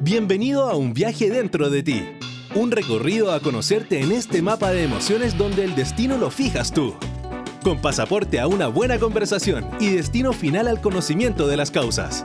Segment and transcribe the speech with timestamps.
[0.00, 2.06] Bienvenido a un viaje dentro de ti.
[2.54, 6.94] Un recorrido a conocerte en este mapa de emociones donde el destino lo fijas tú.
[7.62, 12.24] Con pasaporte a una buena conversación y destino final al conocimiento de las causas.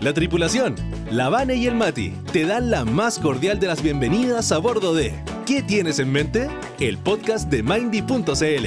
[0.00, 0.74] La tripulación,
[1.10, 4.94] la Vane y el Mati te dan la más cordial de las bienvenidas a bordo
[4.94, 5.12] de
[5.50, 6.48] ¿Qué tienes en mente?
[6.78, 8.66] El podcast de Mindy.cl.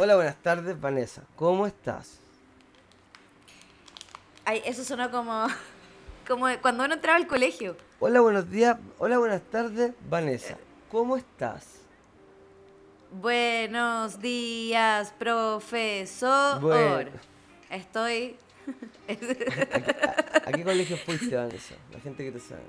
[0.00, 1.22] Hola, buenas tardes, Vanessa.
[1.36, 2.25] ¿Cómo estás?
[4.48, 5.48] Ay, eso sonó como,
[6.28, 7.76] como cuando uno entraba al colegio.
[7.98, 8.78] Hola, buenos días.
[8.98, 10.56] Hola, buenas tardes, Vanessa.
[10.88, 11.80] ¿Cómo estás?
[13.10, 16.60] Buenos días, profesor.
[16.60, 17.10] Bueno.
[17.70, 18.36] Estoy.
[19.08, 21.74] ¿A qué colegio fuiste, Vanessa?
[21.92, 22.62] La gente que te sabe.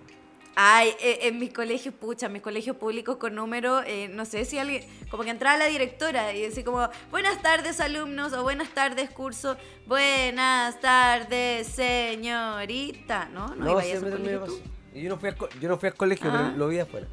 [0.59, 4.57] Ay, eh, en mis colegios, pucha, mis colegios públicos con número, eh, no sé si
[4.57, 9.11] alguien, como que entraba la directora y decía como, buenas tardes alumnos o buenas tardes
[9.11, 13.49] curso, buenas tardes señorita, ¿no?
[13.55, 14.59] No, iba a me pasó.
[14.95, 16.45] yo no fui al, co- yo no fui al colegio, Ah.
[16.47, 17.05] pero lo vi afuera.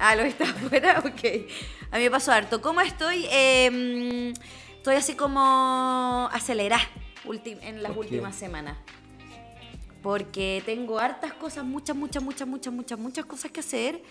[0.00, 0.42] Ah, lo viste
[0.82, 1.46] afuera, ok.
[1.92, 2.60] A mí me pasó harto.
[2.60, 3.24] ¿Cómo estoy?
[3.30, 4.32] Eh,
[4.78, 6.82] estoy así como acelerada
[7.62, 8.76] en las últimas semanas.
[10.04, 14.02] Porque tengo hartas cosas, muchas, muchas, muchas, muchas, muchas, muchas cosas que hacer.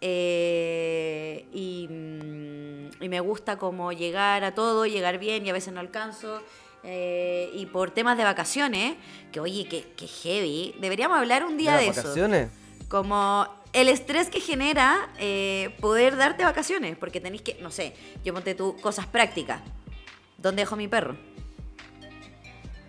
[0.00, 5.72] eh, y, mm, y me gusta como llegar a todo, llegar bien y a veces
[5.72, 6.40] no alcanzo.
[6.84, 8.96] eh, y por temas de vacaciones,
[9.30, 10.74] que oye, que, que heavy.
[10.80, 12.50] Deberíamos hablar un día ¿De de, las eso vacaciones?
[12.88, 18.32] como el estrés que genera eh, poder darte vacaciones, porque tenéis que, no sé, yo
[18.32, 19.60] monté tú cosas prácticas.
[20.38, 21.16] ¿Dónde dejo mi perro?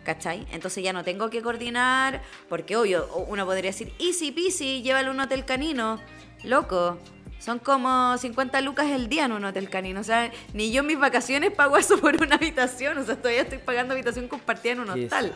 [0.03, 0.45] ¿Cachai?
[0.51, 5.13] Entonces ya no tengo que coordinar, porque obvio, uno podría decir, easy peasy, llévalo a
[5.13, 5.99] un hotel canino.
[6.43, 6.99] Loco,
[7.43, 9.99] son como 50 lucas el día en un hotel canino.
[9.99, 12.97] O sea, ni yo en mis vacaciones pago eso por una habitación.
[12.97, 15.33] O sea, todavía estoy pagando habitación compartida en un ¿Qué es hostal.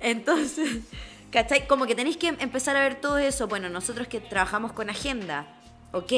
[0.00, 0.78] Entonces,
[1.30, 1.68] ¿cachai?
[1.68, 3.46] Como que tenéis que empezar a ver todo eso.
[3.46, 5.46] Bueno, nosotros que trabajamos con agenda,
[5.92, 6.12] ok,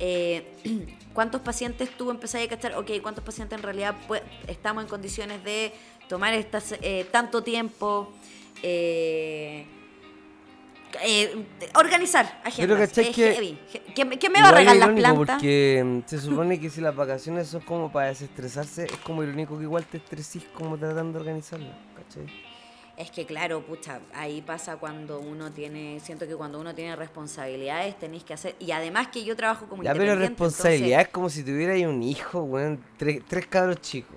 [0.00, 0.52] eh,
[1.14, 2.74] ¿cuántos pacientes tú empezás a cachar?
[2.74, 3.96] Ok, ¿cuántos pacientes en realidad
[4.46, 5.72] estamos en condiciones de
[6.08, 8.12] tomar estas, eh, tanto tiempo?
[8.62, 9.66] Eh,
[11.04, 12.78] eh, organizar agendas.
[12.78, 13.58] ¿cachai es que- heavy.
[13.94, 15.36] ¿Qué, qué me va a regalar las plantas?
[15.36, 19.56] Porque mm, se supone que si las vacaciones son como para desestresarse, es como irónico
[19.58, 22.26] que igual te estresís como tratando de organizarlo, ¿cachai?
[22.96, 27.96] Es que claro, pucha, ahí pasa cuando uno tiene, siento que cuando uno tiene responsabilidades
[27.96, 31.44] tenéis que hacer, y además que yo trabajo como Ya, pero responsabilidad es como si
[31.44, 34.16] tuviera ahí un hijo, weón, tres, tres cabros chicos.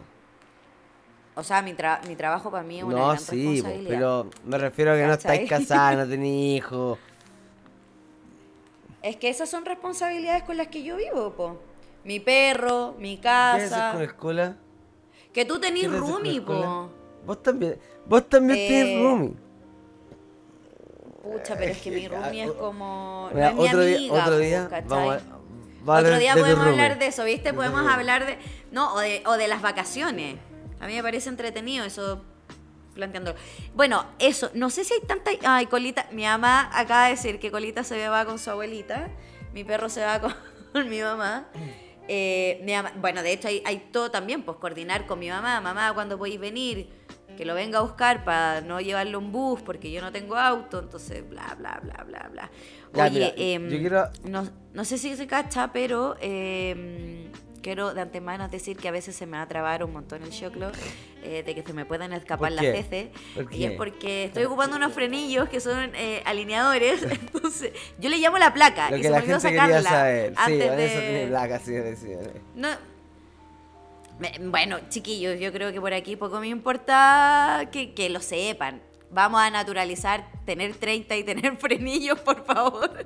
[1.35, 3.89] O sea, mi, tra- mi trabajo para mí es una No, gran sí, po, responsabilidad.
[3.89, 6.99] pero me refiero a que no estáis casados, no tenéis hijos.
[9.01, 11.59] Es que esas son responsabilidades con las que yo vivo, po.
[12.03, 13.91] Mi perro, mi ¿Qué haces casa.
[13.91, 14.55] con la escuela?
[15.33, 16.89] Que tú tenés ¿Qué haces con la roomie, po.
[17.25, 19.33] Vos también, vos también Eh, tienes roomie.
[21.23, 23.29] Pucha, pero es que mi roomie es como.
[23.29, 24.87] no Mira, es mi otro día, amiga, otro día ¿cachai?
[24.89, 25.21] vamos a,
[25.83, 27.53] vamos a Otro día de tu podemos hablar de eso, ¿viste?
[27.53, 28.37] Podemos hablar de.
[28.71, 30.37] No, o de, o de las vacaciones.
[30.81, 32.23] A mí me parece entretenido eso
[32.95, 33.37] planteándolo.
[33.73, 35.31] Bueno, eso, no sé si hay tanta.
[35.45, 39.09] Ay, Colita, mi mamá acaba de decir que Colita se va con su abuelita,
[39.53, 40.19] mi perro se va
[40.73, 41.47] con, mi mamá.
[42.07, 45.61] Eh, mi mamá- bueno, de hecho hay, hay todo también, pues coordinar con mi mamá.
[45.61, 46.89] Mamá, ¿cuándo podéis venir?
[47.37, 50.79] Que lo venga a buscar para no llevarlo en bus porque yo no tengo auto,
[50.79, 52.51] entonces bla, bla, bla, bla, bla.
[52.93, 57.31] Ya, Oye, mira, em, yo quiero- no, no sé si se cacha, pero eh,
[57.61, 60.31] quiero de antemano decir que a veces se me va a trabar un montón el
[60.31, 60.71] choclo,
[61.23, 63.09] eh, de que se me puedan escapar ¿Por las heces.
[63.35, 67.03] ¿Por Y es porque estoy ocupando unos frenillos que son eh, alineadores.
[67.09, 69.81] Entonces, yo le llamo la placa Lo y que se me la olvidó gente quería
[69.81, 70.29] sacarla saber.
[70.31, 72.13] Sí, antes Vanessa de- tiene placa, sí, sí, sí.
[72.55, 72.69] no.
[74.19, 78.81] Me- Bueno, chiquillos, yo creo que por aquí poco me importa que, que lo sepan.
[79.09, 83.05] Vamos a naturalizar tener 30 y tener frenillos, por favor.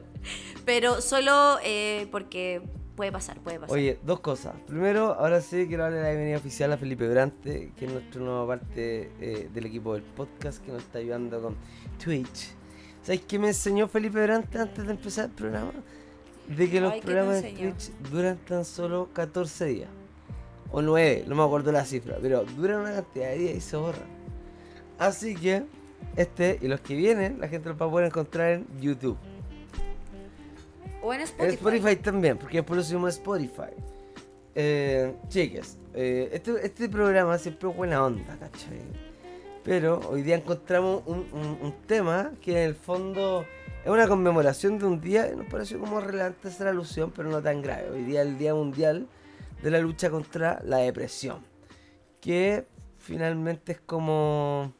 [0.66, 2.62] Pero solo eh, porque
[2.96, 3.76] puede pasar, puede pasar.
[3.76, 4.56] Oye, dos cosas.
[4.68, 8.48] Primero, ahora sí quiero darle la bienvenida oficial a Felipe Durante, que es nuestra nueva
[8.48, 11.56] parte eh, del equipo del podcast que nos está ayudando con
[12.03, 12.53] Twitch.
[13.03, 15.72] ¿Sabes qué me enseñó Felipe Durante antes de empezar el programa?
[16.47, 17.52] De que los Ay, ¿qué te programas de?
[17.52, 19.90] Twitch duran tan solo 14 días.
[20.72, 23.78] O 9, no me acuerdo la cifra, pero duran una cantidad de días y se
[23.78, 24.16] borran.
[24.98, 25.64] Así que,
[26.16, 29.18] este y los que vienen, la gente los va a poder encontrar en YouTube.
[31.05, 31.53] O en Spotify.
[31.55, 33.73] Spotify también, porque después lo subimos a Spotify.
[34.55, 38.79] Eh, chiques, eh, este, este programa siempre es buena onda, ¿cachai?
[39.63, 43.46] Pero hoy día encontramos un, un- un tema que en el fondo
[43.84, 47.41] es una conmemoración de un día y nos pareció como relevante hacer alusión, pero no
[47.41, 47.90] tan grave.
[47.91, 49.07] Hoy día es el Día Mundial
[49.61, 51.40] de la Lucha contra la Depresión,
[52.22, 52.66] que
[52.97, 54.72] finalmente es como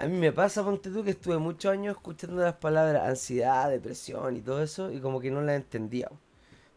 [0.00, 4.34] A mí me pasa, ponte tú, que estuve muchos años escuchando las palabras ansiedad, depresión
[4.34, 6.10] y todo eso, y como que no las entendía.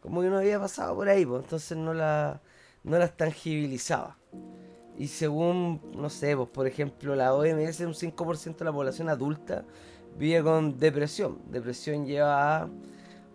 [0.02, 2.42] Como que no había pasado por ahí, pues, entonces no, la,
[2.82, 4.18] no las tangibilizaba.
[4.98, 9.64] Y según, no sé, pues, por ejemplo, la OMS, un 5% de la población adulta
[10.18, 11.38] vive con depresión.
[11.50, 12.68] Depresión lleva a,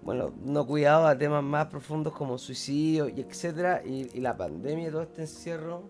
[0.03, 3.81] bueno, no cuidado a temas más profundos como suicidio y etcétera.
[3.83, 5.89] Y, la pandemia, todo este encierro,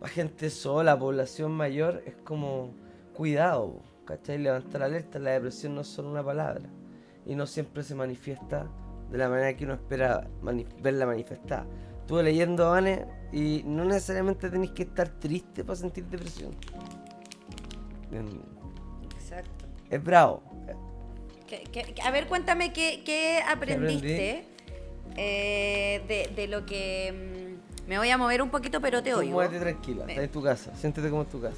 [0.00, 2.74] la gente sola, población mayor, es como
[3.14, 4.38] cuidado, ¿cachai?
[4.38, 6.64] Levantar alerta, la depresión no es solo una palabra.
[7.26, 8.66] Y no siempre se manifiesta
[9.10, 10.28] de la manera que uno espera
[10.82, 11.66] verla manifestada.
[12.00, 16.54] Estuve leyendo, Vane, y no necesariamente tenéis que estar triste para sentir depresión.
[19.14, 19.66] Exacto.
[19.90, 20.42] Es bravo.
[21.46, 24.44] ¿Qué- qué- a ver, cuéntame qué, qué aprendiste
[25.16, 27.58] eh, de, de lo que...
[27.84, 29.32] mm, me voy a mover un poquito, pero te Tú oigo.
[29.34, 30.10] muévete tranquila, Ven.
[30.10, 31.56] estás en tu casa, siéntete como en tu casa.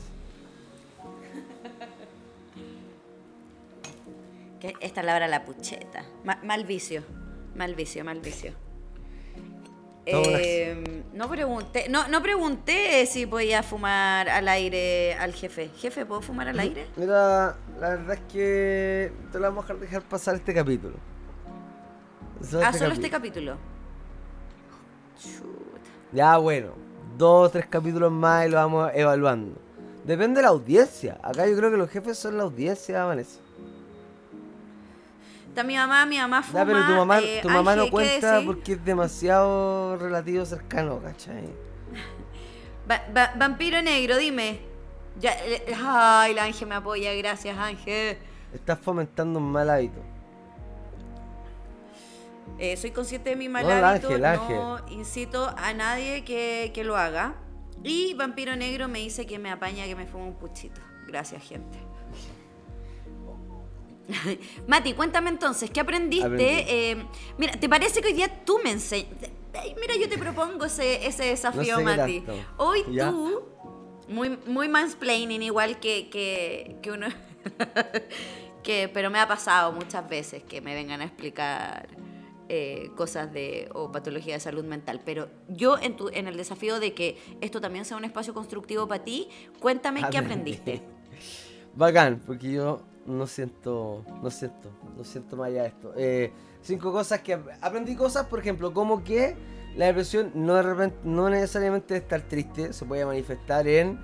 [4.61, 6.05] Que esta es la hora la pucheta.
[6.25, 7.03] Ma- mal vicio.
[7.55, 8.53] Mal vicio, mal vicio.
[10.09, 15.69] Eh, no pregunté, no, no pregunté si podía fumar al aire al jefe.
[15.77, 16.87] Jefe, ¿puedo fumar al aire?
[16.97, 20.95] Mira, la verdad es que te lo vamos a dejar- pasar este capítulo.
[22.41, 23.57] Solo ah, este solo este capítulo.
[25.21, 25.81] Chuta.
[26.13, 26.69] Ya bueno,
[27.19, 29.59] dos tres capítulos más y lo vamos evaluando.
[30.05, 31.19] Depende de la audiencia.
[31.21, 33.41] Acá yo creo que los jefes son la audiencia, Vanessa.
[35.57, 36.59] Está mi mamá, mi mamá fuma.
[36.59, 40.45] Ya, pero tu mamá, eh, tu mamá Ángel, no ¿qué cuenta porque es demasiado relativo
[40.45, 41.49] cercano, ¿cachai?
[42.91, 44.61] Va- va- vampiro negro, dime.
[45.19, 48.19] Ya, eh, ay, la Ángel me apoya, gracias Ángel.
[48.53, 50.03] Estás fomentando un mal hábito.
[52.59, 56.85] Eh, soy consciente de mi mal No, hábito, Ángel, no incito a nadie que, que
[56.85, 57.33] lo haga.
[57.83, 60.83] Y Vampiro Negro me dice que me apaña que me fume un puchito.
[61.07, 61.79] Gracias, gente.
[64.67, 66.91] Mati, cuéntame entonces, ¿qué aprendiste?
[66.91, 67.07] Eh,
[67.39, 69.09] mira, ¿te parece que hoy día tú me enseñas?
[69.81, 72.25] Mira, yo te propongo ese, ese desafío, No sé qué Mati.
[72.59, 73.11] Hoy Ya.
[73.11, 73.43] tú,
[74.09, 77.07] muy, muy mansplaining, igual que, que, que uno...
[78.63, 81.89] que, pero me ha pasado muchas veces que me vengan a explicar
[82.49, 85.01] eh, cosas de o patología de salud mental.
[85.05, 88.87] Pero yo en, tu, en el desafío de que esto también sea un espacio constructivo
[88.87, 89.29] para ti,
[89.61, 90.83] cuéntame qué aprendiste.
[91.75, 95.93] Bacán, porque yo no siento, no siento, no siento más allá de esto.
[95.97, 96.33] Eh,
[96.63, 99.37] cinco cosas que ap- aprendí cosas, por ejemplo, como que
[99.77, 103.99] la depresión no, de repente, no necesariamente es estar triste, se puede manifestar en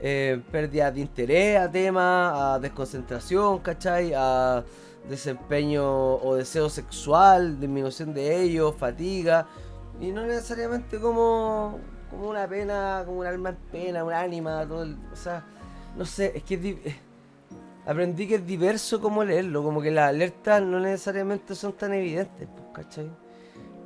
[0.00, 4.12] eh, pérdida de interés a temas, a desconcentración, ¿cachai?
[4.16, 4.64] A
[5.08, 9.46] desempeño o deseo sexual, disminución de ello, fatiga,
[10.00, 11.78] y no necesariamente como,
[12.10, 15.44] como una pena, como un alma en pena, un ánima, todo el- o sea,
[15.96, 16.96] no sé, es que es
[17.86, 22.48] aprendí que es diverso como leerlo, como que las alertas no necesariamente son tan evidentes,
[22.48, 23.10] pues, ¿cachai?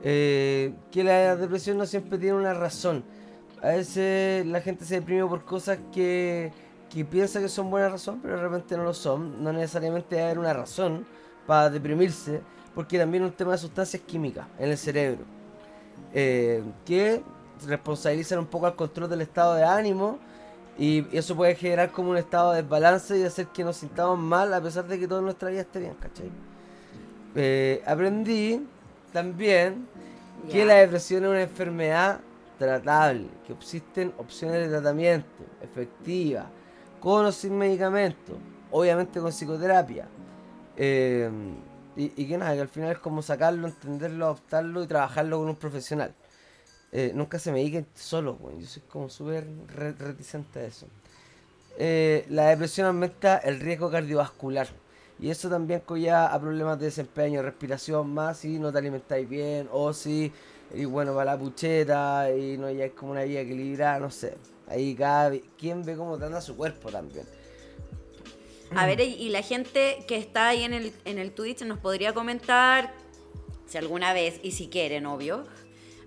[0.02, 3.04] Eh, que la depresión no siempre tiene una razón.
[3.62, 6.52] A veces la gente se deprime por cosas que,
[6.90, 9.42] que piensa que son buena razón, pero de repente no lo son.
[9.42, 11.06] No necesariamente haber una razón
[11.46, 12.42] para deprimirse,
[12.74, 15.24] porque también es un tema de sustancias químicas en el cerebro,
[16.12, 17.22] eh, que
[17.66, 20.18] responsabilizan un poco al control del estado de ánimo
[20.78, 24.52] y eso puede generar como un estado de desbalance y hacer que nos sintamos mal
[24.52, 26.30] a pesar de que toda nuestra vida esté bien, ¿cachai?
[27.34, 28.66] Eh, aprendí
[29.12, 29.86] también
[30.50, 32.20] que la depresión es una enfermedad
[32.58, 35.28] tratable, que existen opciones de tratamiento
[35.62, 36.46] efectivas,
[37.00, 38.36] con o sin medicamentos,
[38.70, 40.06] obviamente con psicoterapia.
[40.76, 41.30] Eh,
[41.96, 45.48] y, y que nada, que al final es como sacarlo, entenderlo, adoptarlo y trabajarlo con
[45.48, 46.14] un profesional.
[46.98, 48.58] Eh, nunca se me dediquen solo, güey.
[48.58, 50.86] Yo soy como súper re- reticente a eso.
[51.78, 54.66] Eh, la depresión aumenta el riesgo cardiovascular.
[55.20, 59.68] Y eso también conlleva a problemas de desempeño, respiración más si no te alimentáis bien
[59.72, 60.32] o si
[60.72, 64.34] eres bueno para la pucheta y no hay como una vida equilibrada, no sé.
[64.66, 67.26] Ahí cada quien ve cómo trata su cuerpo también.
[68.74, 71.78] A ver, y y la gente que está ahí en el, en el Twitch nos
[71.78, 72.92] podría comentar
[73.66, 75.44] si alguna vez, y si quieren, obvio,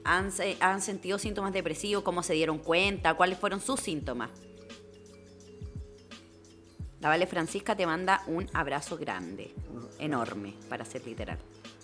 [0.03, 4.29] han, han sentido síntomas depresivos, cómo se dieron cuenta, cuáles fueron sus síntomas.
[7.01, 9.53] La Vale Francisca te manda un abrazo grande,
[10.00, 11.38] enorme, para ser literal.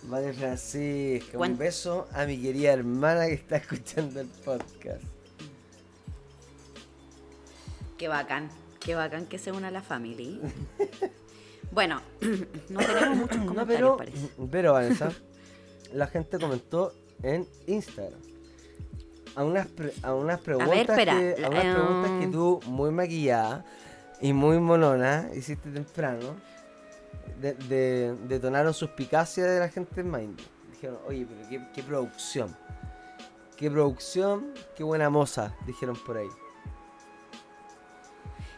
[0.04, 5.04] Vale, Francisca, un beso a mi querida hermana que está escuchando el podcast.
[7.98, 8.50] Qué bacán,
[8.82, 10.38] qué bacán que se una la familia.
[11.72, 12.02] Bueno,
[12.70, 14.30] no tenemos muchos No, comentarios, pero, parece.
[14.52, 15.12] pero Vanessa,
[15.94, 16.94] la gente comentó
[17.24, 18.20] en Instagram.
[19.36, 22.92] A unas, pre- a unas preguntas, espera, que, a unas eh, preguntas que tú, muy
[22.92, 23.66] maquillada,
[24.22, 26.36] y muy monona, hiciste temprano,
[27.42, 30.40] de, de- detonaron suspicacia de la gente en Mind.
[30.72, 32.56] Dijeron, oye, pero qué, qué producción.
[33.58, 36.30] Qué producción, qué buena moza, dijeron por ahí.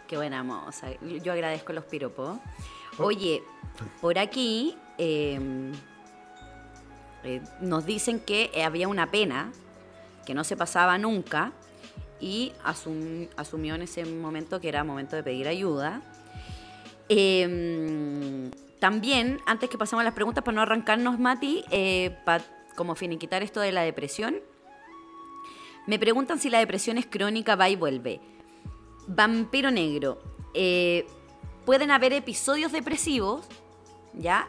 [0.07, 0.87] Qué buena moza.
[1.01, 2.37] Yo agradezco los piropos.
[2.97, 3.43] Oye,
[3.99, 5.39] por aquí eh,
[7.23, 9.51] eh, nos dicen que eh, había una pena
[10.25, 11.51] que no se pasaba nunca
[12.19, 16.01] y asum- asumió en ese momento que era momento de pedir ayuda.
[17.09, 21.63] Eh, también, antes que pasemos a las preguntas, para no arrancarnos, Mati,
[22.25, 22.43] para
[22.75, 24.35] como finiquitar esto de la depresión,
[25.87, 28.19] me preguntan si la depresión es crónica, va y vuelve.
[29.07, 30.19] Vampiro negro.
[30.53, 31.07] eh,
[31.65, 33.45] pueden haber episodios depresivos,
[34.13, 34.47] ¿ya?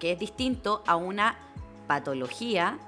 [0.00, 1.36] Que es distinto a una
[1.86, 2.78] patología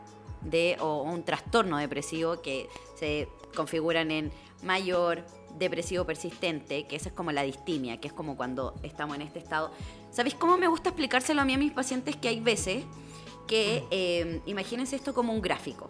[0.42, 5.24] de, o un trastorno depresivo que se configuran en mayor,
[5.58, 9.38] depresivo persistente, que esa es como la distimia, que es como cuando estamos en este
[9.38, 9.70] estado.
[10.10, 12.16] ¿Sabéis cómo me gusta explicárselo a mí a mis pacientes?
[12.16, 12.84] Que hay veces
[13.46, 15.88] que, eh, imagínense esto como un gráfico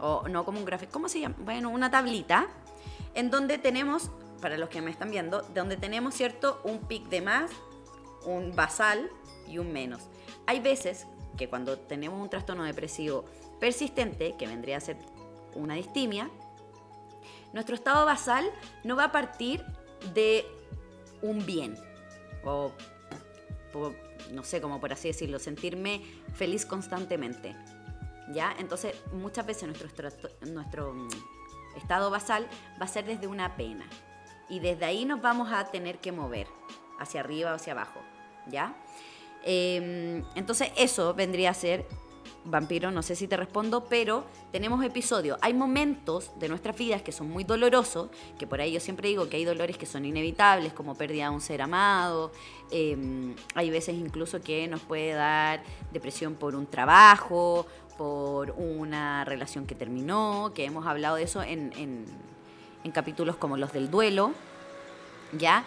[0.00, 1.34] o no como un gráfico, ¿cómo se llama?
[1.38, 2.46] Bueno, una tablita
[3.14, 4.10] en donde tenemos,
[4.40, 6.60] para los que me están viendo, donde tenemos, ¿cierto?
[6.62, 7.50] Un pic de más,
[8.24, 9.10] un basal
[9.48, 10.02] y un menos.
[10.46, 11.06] Hay veces
[11.38, 13.24] que cuando tenemos un trastorno depresivo
[13.58, 14.98] persistente, que vendría a ser
[15.54, 16.30] una distimia,
[17.54, 18.44] nuestro estado basal
[18.84, 19.64] no va a partir
[20.12, 20.44] de
[21.22, 21.76] un bien,
[22.44, 22.72] o,
[24.32, 26.02] no sé, como por así decirlo, sentirme
[26.34, 27.56] feliz constantemente.
[28.30, 28.54] ¿Ya?
[28.58, 30.10] Entonces, muchas veces nuestro,
[30.52, 31.08] nuestro mm,
[31.76, 32.46] estado basal
[32.80, 33.88] va a ser desde una pena.
[34.50, 36.46] Y desde ahí nos vamos a tener que mover,
[36.98, 38.00] hacia arriba o hacia abajo.
[38.46, 38.74] ¿Ya?
[39.44, 41.86] Eh, entonces, eso vendría a ser
[42.44, 45.38] vampiro, no sé si te respondo, pero tenemos episodios.
[45.42, 49.28] Hay momentos de nuestras vidas que son muy dolorosos, que por ahí yo siempre digo
[49.28, 52.32] que hay dolores que son inevitables, como pérdida de un ser amado.
[52.70, 57.66] eh, hay veces incluso que nos puede dar depresión por un trabajo,
[57.98, 62.04] por una relación que terminó, que hemos hablado de eso en, en-
[62.84, 64.32] en capítulos como los del duelo,
[65.36, 65.64] ¿ya?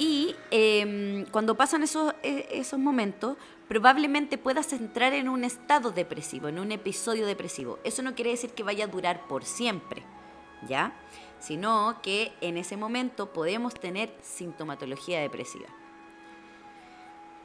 [0.00, 3.36] Y eh, cuando pasan esos, eh, esos momentos,
[3.68, 7.78] probablemente puedas entrar en un estado depresivo, en un episodio depresivo.
[7.84, 10.02] Eso no quiere decir que vaya a durar por siempre,
[10.66, 10.94] ¿ya?
[11.38, 15.68] Sino que en ese momento podemos tener sintomatología depresiva.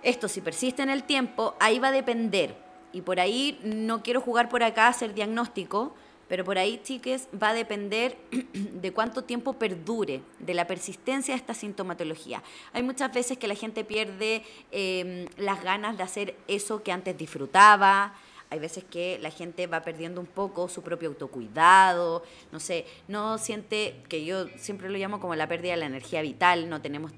[0.01, 2.55] Esto si persiste en el tiempo, ahí va a depender.
[2.93, 5.93] Y por ahí no quiero jugar por acá a hacer diagnóstico,
[6.27, 8.17] pero por ahí, chiques, va a depender
[8.53, 12.41] de cuánto tiempo perdure, de la persistencia de esta sintomatología.
[12.73, 17.17] Hay muchas veces que la gente pierde eh, las ganas de hacer eso que antes
[17.17, 18.15] disfrutaba.
[18.49, 23.37] Hay veces que la gente va perdiendo un poco su propio autocuidado, no sé, no
[23.37, 27.11] siente, que yo siempre lo llamo como la pérdida de la energía vital, no tenemos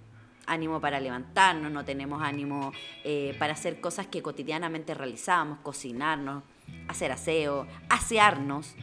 [0.46, 2.72] ánimo para levantarnos, no tenemos ánimo
[3.04, 6.44] eh, para hacer cosas que cotidianamente realizábamos, cocinarnos,
[6.88, 8.76] hacer aseo, asearnos,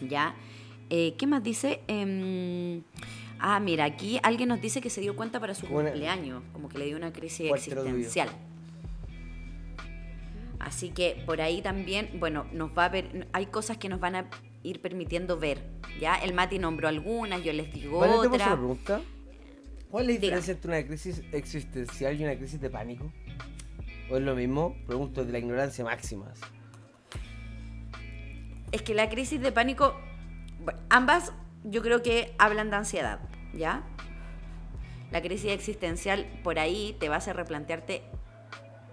[0.00, 0.34] ¿ya?
[0.90, 1.80] Eh, ¿Qué más dice?
[1.88, 2.82] Em,
[3.38, 6.68] ah, mira, aquí alguien nos dice que se dio cuenta para su Una- cumpleaños, como
[6.68, 8.28] que le dio una crisis existencial.
[10.58, 14.16] Así que por ahí también, bueno, nos va a ver, hay cosas que nos van
[14.16, 14.30] a
[14.62, 15.62] ir permitiendo ver,
[16.00, 16.16] ¿ya?
[16.16, 19.00] El Mati nombró algunas, yo les digo Vale, una pregunta.
[19.90, 20.20] ¿Cuál es la Diga.
[20.36, 23.12] diferencia entre una crisis existencial y una crisis de pánico?
[24.10, 24.76] ¿O es lo mismo?
[24.86, 26.30] Pregunto de la ignorancia máxima.
[26.32, 26.42] así.
[28.72, 29.94] Es que la crisis de pánico,
[30.88, 31.32] ambas
[31.64, 33.20] yo creo que hablan de ansiedad,
[33.52, 33.82] ¿ya?
[35.10, 38.02] La crisis existencial por ahí te va a hacer replantearte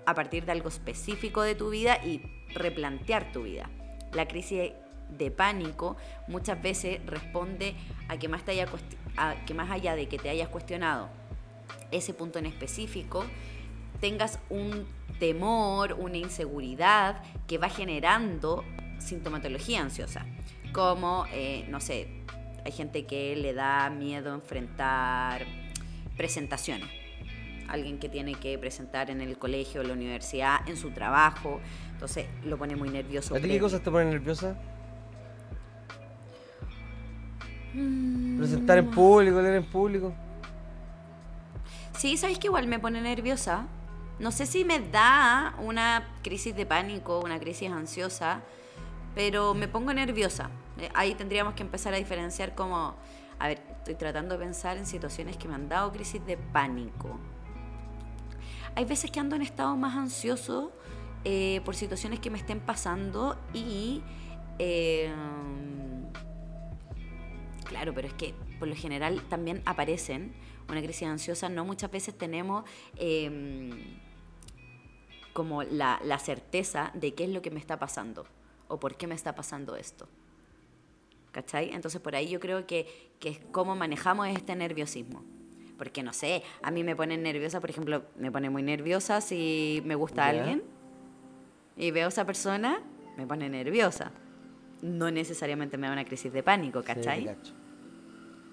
[0.06, 2.22] a partir de algo específico de tu vida y
[2.54, 3.70] replantear tu vida.
[4.14, 4.72] La crisis
[5.10, 5.96] de pánico
[6.28, 7.76] muchas veces responde
[8.08, 8.68] a que más, te haya
[9.18, 11.10] a que más allá de que te hayas cuestionado
[11.92, 13.24] ese punto en específico,
[14.00, 14.88] tengas un
[15.20, 18.64] temor, una inseguridad que va generando
[19.00, 20.26] sintomatología ansiosa.
[20.72, 22.08] Como, eh, no sé,
[22.66, 25.46] hay gente que le da miedo enfrentar
[26.18, 26.90] presentaciones.
[27.68, 31.60] Alguien que tiene que presentar en el colegio, la universidad, en su trabajo.
[31.92, 33.36] Entonces lo pone muy nervioso.
[33.36, 34.58] ¿A ti qué cosas te ponen nerviosa?
[37.74, 40.14] Mm, Presentar en público, leer en público.
[41.98, 43.68] Sí, sabes que igual me pone nerviosa.
[44.20, 48.42] No sé si me da una crisis de pánico, una crisis ansiosa,
[49.16, 50.50] pero me pongo nerviosa.
[50.78, 52.96] Eh, Ahí tendríamos que empezar a diferenciar como,
[53.40, 57.20] a ver, estoy tratando de pensar en situaciones que me han dado crisis de pánico.
[58.76, 60.72] Hay veces que ando en estado más ansioso
[61.26, 64.02] eh, por situaciones que me estén pasando y...
[64.60, 65.12] eh,
[67.66, 70.34] Claro, pero es que por lo general también aparecen
[70.70, 72.66] una crisis ansiosa, no muchas veces tenemos
[72.98, 73.72] em,
[75.34, 78.26] como la, la certeza de qué es lo que me está pasando
[78.74, 80.08] o por qué me está pasando esto.
[81.32, 81.72] ¿Cachai?
[81.74, 85.24] Entonces por ahí yo creo que, que es cómo manejamos este nerviosismo.
[85.78, 89.82] Porque no sé, a mí me pone nerviosa, por ejemplo, me pone muy nerviosa si
[89.86, 90.64] me gusta alguien
[91.76, 92.82] y veo a esa persona,
[93.18, 94.12] me pone nerviosa.
[94.82, 97.26] No necesariamente me da una crisis de pánico, Sí, ¿cachai?
[97.26, 97.54] cacho.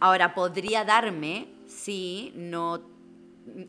[0.00, 2.80] Ahora, podría darme si no,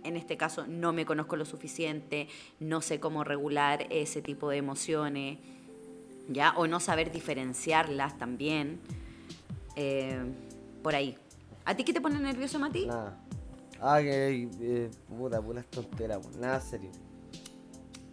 [0.03, 2.29] en este caso, no me conozco lo suficiente,
[2.61, 5.39] no sé cómo regular ese tipo de emociones,
[6.29, 6.53] ¿ya?
[6.57, 8.79] O no saber diferenciarlas también.
[9.75, 10.19] eh,
[10.83, 11.17] por ahí.
[11.63, 12.87] ¿A ti qué te pone nervioso, Mati?
[12.87, 13.17] Nada.
[13.79, 16.89] Ah, que eh, puta, puras tonteras, pues, nada serio.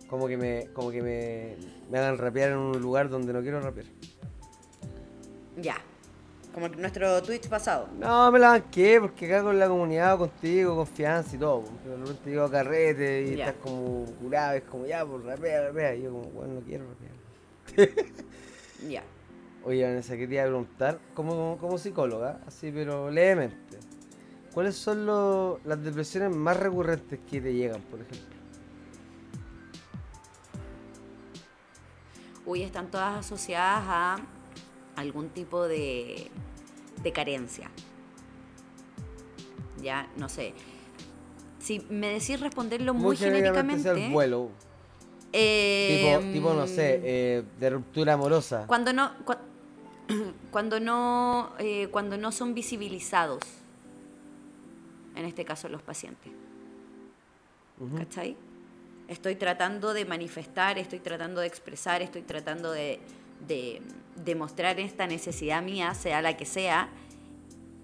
[0.09, 1.57] Como que me, como que me,
[1.91, 3.87] me hagan rapear en un lugar donde no quiero rapear.
[5.57, 5.77] Ya.
[6.55, 7.89] Como nuestro Twitch pasado.
[7.99, 11.61] No, me la banqué porque acá con la comunidad, contigo, confianza y todo.
[11.63, 13.49] pues, Pero de repente a carrete y Ya.
[13.49, 15.95] estás como curado, es como ya, pues rapea, rapea.
[15.97, 17.18] Y yo como, bueno, no quiero rapear.
[18.89, 19.03] Ya.
[19.65, 23.79] Oye, Vanessa, que te iba a preguntar, como, como psicóloga, así, pero levemente.
[24.55, 28.37] ¿Cuáles son los- las depresiones más recurrentes que te llegan, por ejemplo?
[32.47, 34.17] Uy, están todas asociadas a
[34.97, 36.31] algún tipo de,
[37.03, 37.71] de carencia.
[39.83, 40.55] Ya, no sé.
[41.59, 44.07] Si me decís responderlo muy, genéricamente sea genéricamente.
[44.07, 44.51] el vuelo.
[45.33, 48.67] Eh, Tipo, tipo, no sé, eh, de ruptura amorosa.
[48.67, 49.11] Cuando no.
[49.25, 49.39] cua-
[50.51, 51.53] Cuando no.
[51.59, 53.41] eh, cuando no son visibilizados.
[55.15, 56.33] En este caso, los pacientes.
[57.81, 57.97] Ujú.
[57.97, 58.37] ¿Cachai?
[59.09, 63.01] Estoy tratando de manifestar, estoy tratando de expresar, estoy tratando de,
[63.47, 63.81] de
[64.17, 66.89] demostrar esta necesidad mía, sea la que sea,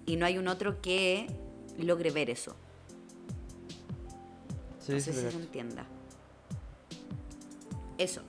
[0.05, 1.27] y no hay un otro que
[1.79, 2.55] logre ver eso.
[4.79, 5.85] Sí, no sí, sé si te se entienda.
[7.97, 8.21] Eso,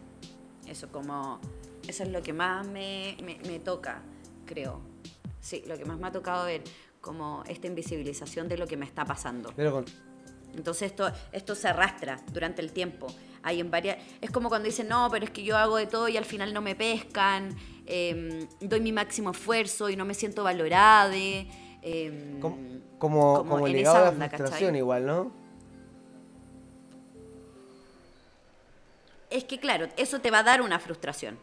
[0.67, 1.41] eso como,
[1.89, 4.03] eso es lo que más me, me- me toca,
[4.45, 4.81] creo.
[5.41, 6.63] Sí, lo que más me ha tocado ver,
[7.01, 9.53] como esta invisibilización de lo que me está pasando.
[9.57, 9.85] Pero con,
[10.55, 13.07] Entonces esto, esto se arrastra durante el tiempo.
[13.43, 16.09] Hay en varias, es como cuando dicen, no, pero es que yo hago de todo
[16.09, 17.55] y al final no me pescan,
[17.87, 21.13] eh, doy mi máximo esfuerzo y no me siento valorada.
[21.17, 22.57] eh, como,
[22.99, 24.79] como, como como en ligado esa a la frustración ¿cachai?
[24.79, 25.46] igual, ¿no?
[29.31, 31.39] Es que claro, eso te va a dar una frustración.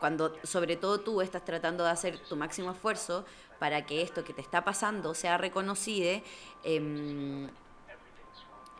[0.00, 3.24] Cuando sobre todo tú estás tratando de hacer tu máximo esfuerzo
[3.58, 6.20] para que esto que te está pasando sea reconocido
[6.64, 7.48] em,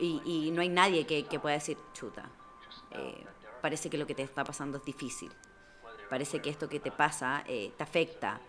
[0.00, 2.28] y, y no hay nadie que, que pueda decir, chuta,
[2.90, 3.24] eh,
[3.60, 5.32] parece que lo que te está pasando es difícil.
[6.10, 8.40] Parece que esto que te pasa eh, te afecta.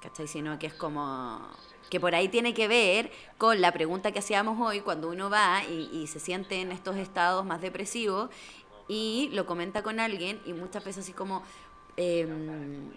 [0.00, 0.28] ¿Cachai?
[0.28, 1.40] Sino que es como
[1.90, 5.62] que por ahí tiene que ver con la pregunta que hacíamos hoy cuando uno va
[5.64, 8.30] y, y se siente en estos estados más depresivos
[8.88, 11.42] y lo comenta con alguien y muchas veces así como
[11.96, 12.90] em,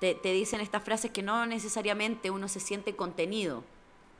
[0.00, 3.64] te, te dicen estas frases que no necesariamente uno se siente contenido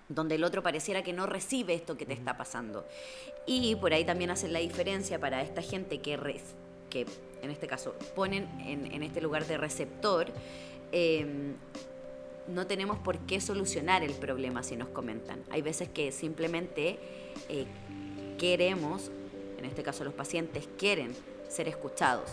[0.09, 2.85] donde el otro pareciera que no recibe esto que te está pasando.
[3.47, 6.55] Y por ahí también hacen la diferencia para esta gente que, res-
[6.91, 7.07] que
[7.43, 10.27] en este caso, ponen en, en este lugar de receptor,
[10.91, 11.55] eh,
[12.49, 15.43] no tenemos por qué solucionar el problema si nos comentan.
[15.51, 16.99] Hay veces que simplemente
[17.49, 17.67] eh,
[18.39, 19.11] queremos,
[19.59, 21.15] en este caso los pacientes, quieren
[21.49, 22.31] ser escuchados.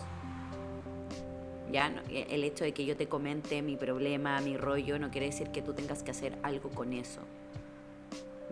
[1.71, 5.27] Ya, eh, el hecho de que yo te comente mi problema, mi rollo, no quiere
[5.27, 7.21] decir que tú tengas que hacer algo con eso.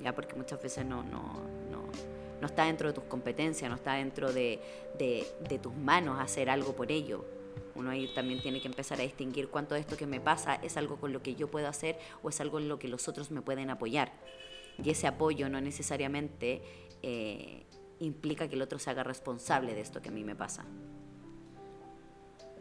[0.03, 1.21] Ya, porque muchas veces no, no,
[1.71, 1.83] no,
[2.41, 4.59] no está dentro de tus competencias, no está dentro de,
[4.99, 7.23] de- de tus manos hacer algo por ello.
[7.75, 10.77] Uno ahí también tiene que empezar a distinguir cuánto de esto que me pasa es
[10.77, 13.31] algo con lo que yo puedo hacer o es algo en lo que los otros
[13.31, 14.13] me pueden apoyar.
[14.81, 16.61] Y ese apoyo no necesariamente
[17.03, 17.65] eh,
[17.99, 20.65] implica que el otro se haga responsable de esto que a mí me pasa.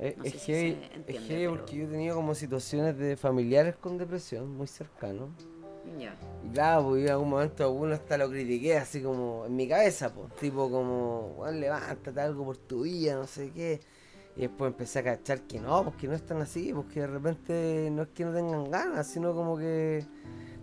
[0.00, 2.98] Eh, No es sé si es entiende, heavy pero- porque yo he tenido como situaciones
[2.98, 5.30] de familiares con depresión muy cercanos.
[5.98, 6.16] Ya.
[6.44, 9.68] Y claro, pues yo en algún momento uno hasta lo critiqué así como en mi
[9.68, 13.80] cabeza, pues, tipo como, "Weón, levántate algo por tu vida, no sé qué.
[14.36, 17.00] Y después empecé a cachar que no, pues que no es tan así, pues que
[17.00, 20.04] de repente no es que no tengan ganas, sino como que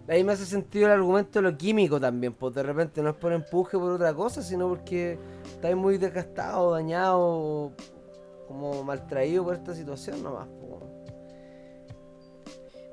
[0.08, 3.16] ahí me hace sentido el argumento de lo químico también, pues de repente no es
[3.16, 7.72] por empuje por otra cosa, sino porque estáis muy desgastado, dañado,
[8.48, 10.72] como maltraído por esta situación nomás, pues.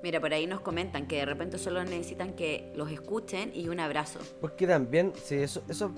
[0.00, 3.80] Mira, por ahí nos comentan que de repente solo necesitan que los escuchen y un
[3.80, 4.20] abrazo.
[4.40, 5.90] Porque también, sí, eso, eso,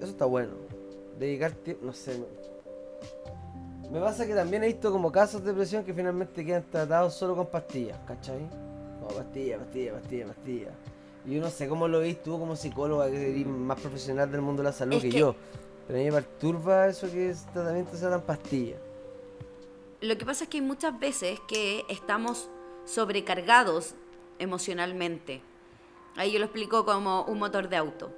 [0.00, 0.52] eso está bueno.
[1.18, 2.24] Dedicar tiempo, no sé.
[3.90, 7.34] Me, pasa que también he visto como casos de depresión que finalmente quedan tratados solo
[7.34, 8.46] con pastillas, ¿cachai?
[9.02, 10.70] oh, pastilla, pastilla, pastilla, pastilla.
[11.26, 14.42] Y yo no sé cómo lo veis tú como psicóloga, que eres más profesional del
[14.42, 15.34] mundo de la salud Es que, que- yo.
[15.86, 18.76] Pero a mí me perturba eso que ese tratamiento sea tan pastilla.
[20.02, 22.50] Lo que pasa es que hay muchas veces que estamos
[22.84, 23.94] sobrecargados
[24.38, 25.40] emocionalmente.
[26.16, 28.10] Ahí yo lo explico como un motor de auto.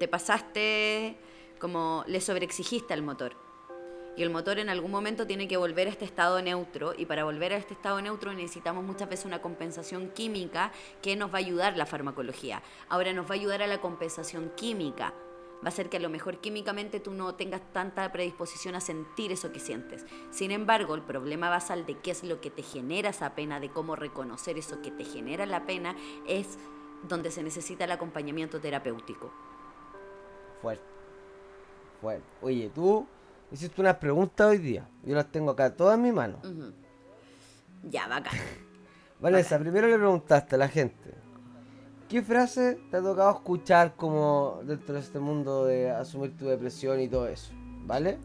[0.00, 1.16] Te pasaste
[1.60, 3.45] como le sobreexigiste al motor.
[4.16, 7.24] Y el motor en algún momento tiene que volver a este estado neutro y para
[7.24, 11.38] volver a este estado neutro necesitamos muchas veces una compensación química que nos va a
[11.38, 12.62] ayudar la farmacología.
[12.88, 15.12] Ahora nos va a ayudar a la compensación química.
[15.56, 19.32] Va a hacer que a lo mejor químicamente tú no tengas tanta predisposición a sentir
[19.32, 20.06] eso que sientes.
[20.30, 23.70] Sin embargo, el problema basal de qué es lo que te genera esa pena, de
[23.70, 25.94] cómo reconocer eso que te genera la pena,
[26.26, 26.58] es
[27.02, 29.30] donde se necesita el acompañamiento terapéutico.
[30.62, 30.84] Fuerte.
[32.00, 32.26] Fuerte.
[32.42, 33.06] Oye, tú
[33.52, 34.88] hiciste unas preguntas hoy día.
[35.04, 36.38] Yo las tengo acá todas en mi mano.
[36.44, 36.72] Ujú.
[37.90, 38.34] Ya, bacán.
[39.20, 41.14] Vanessa, primero le preguntaste a la gente.
[42.08, 47.00] ¿Qué frase te ha tocado escuchar como dentro de este mundo de asumir tu depresión
[47.00, 47.52] y todo eso?
[47.84, 48.18] ¿Vale?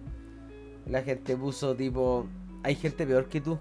[0.86, 2.28] La gente puso tipo,
[2.64, 3.58] hay gente peor que tú.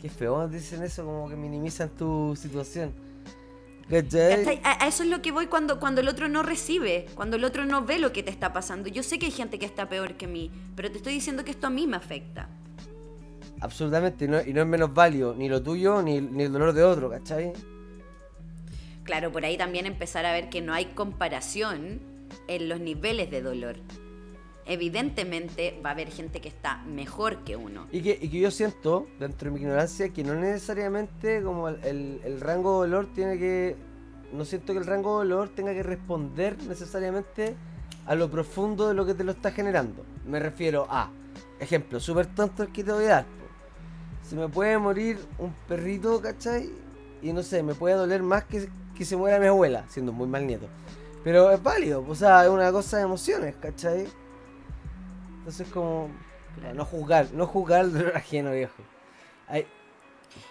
[0.00, 2.92] Qué feo dicen eso, como que minimizan tu situación.
[4.64, 7.44] A, a eso es lo que voy cuando, cuando el otro no recibe, cuando el
[7.44, 8.88] otro no ve lo que te está pasando.
[8.88, 11.52] Yo sé que hay gente que está peor que mí, pero te estoy diciendo que
[11.52, 12.48] esto a mí me afecta.
[13.60, 16.72] Absolutamente, y no, y no es menos válido ni lo tuyo ni, ni el dolor
[16.72, 17.52] de otro, ¿cachai?
[19.04, 22.00] Claro, por ahí también empezar a ver que no hay comparación
[22.48, 23.76] en los niveles de dolor.
[24.66, 27.86] Evidentemente va a haber gente que está mejor que uno.
[27.92, 31.82] Y que, y que yo siento, dentro de mi ignorancia, que no necesariamente como el,
[31.84, 33.76] el- el rango de dolor tiene que...
[34.32, 37.54] No siento que el rango de dolor tenga que responder necesariamente
[38.06, 40.04] a lo profundo de lo que te lo está generando.
[40.26, 41.10] Me refiero a,
[41.60, 43.26] ejemplo, súper tonto el que te voy a dar.
[44.22, 46.68] Se me puede morir un perrito, ¿cachai?
[47.22, 50.26] Y no sé, me puede doler más que, que se muera mi abuela, siendo muy
[50.26, 50.66] mal nieto.
[51.22, 54.06] Pero es válido, o sea, es una cosa de emociones, ¿cachai?
[55.46, 56.10] Entonces como...
[56.58, 56.74] Claro.
[56.74, 58.82] No juzgar, no juzgar el dolor ajeno, viejo.
[59.46, 59.64] Hay,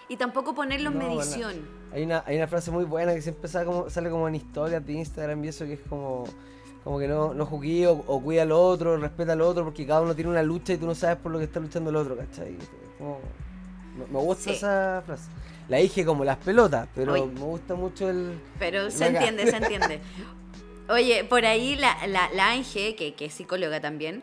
[0.08, 1.20] Y tampoco ponerlo en No, bueno.
[1.20, 1.68] medición.
[1.92, 4.86] hay, una, hay una frase muy buena que siempre sale como, sale como en historias
[4.86, 6.24] de Instagram y eso que es como,
[6.82, 10.00] como que no, no juzguí o, o cuida al otro, respeta al otro, porque cada
[10.00, 12.16] uno tiene una lucha y tú no sabes por lo que está luchando el otro,
[12.16, 12.56] ¿cachai?
[12.96, 13.18] Como-
[13.98, 14.50] me, me gusta Sí.
[14.50, 15.28] esa frase.
[15.68, 17.26] La dije como las pelotas, pero Oye.
[17.26, 18.40] me gusta mucho el...
[18.60, 20.00] Pero se entiende, se entiende.
[20.88, 24.22] Oye, por ahí la, la, la Ange, que, que es psicóloga también,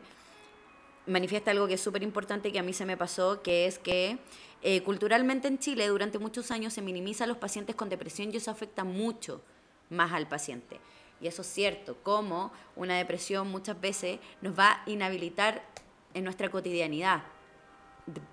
[1.05, 4.17] manifiesta algo que es súper importante que a mí se me pasó, que es que
[4.61, 8.37] eh, culturalmente en Chile durante muchos años se minimiza a los pacientes con depresión y
[8.37, 9.41] eso afecta mucho
[9.89, 10.79] más al paciente.
[11.19, 15.63] Y eso es cierto, como una depresión muchas veces nos va a inhabilitar
[16.13, 17.23] en nuestra cotidianidad.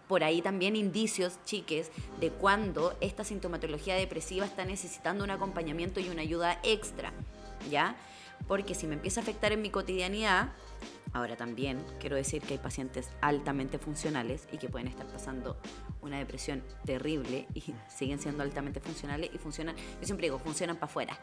[0.09, 6.09] Por ahí también indicios, chiques, de cuando esta sintomatología depresiva está necesitando un acompañamiento y
[6.09, 7.13] una ayuda extra,
[7.71, 7.95] ¿ya?
[8.49, 10.53] Porque si me empieza a afectar en mi cotidianidad,
[11.13, 15.57] ahora también quiero decir que hay pacientes altamente funcionales y que pueden estar pasando
[16.03, 20.87] una depresión terrible y siguen siendo altamente funcionales y funcionan, yo siempre digo, funcionan para
[20.87, 21.19] afuera,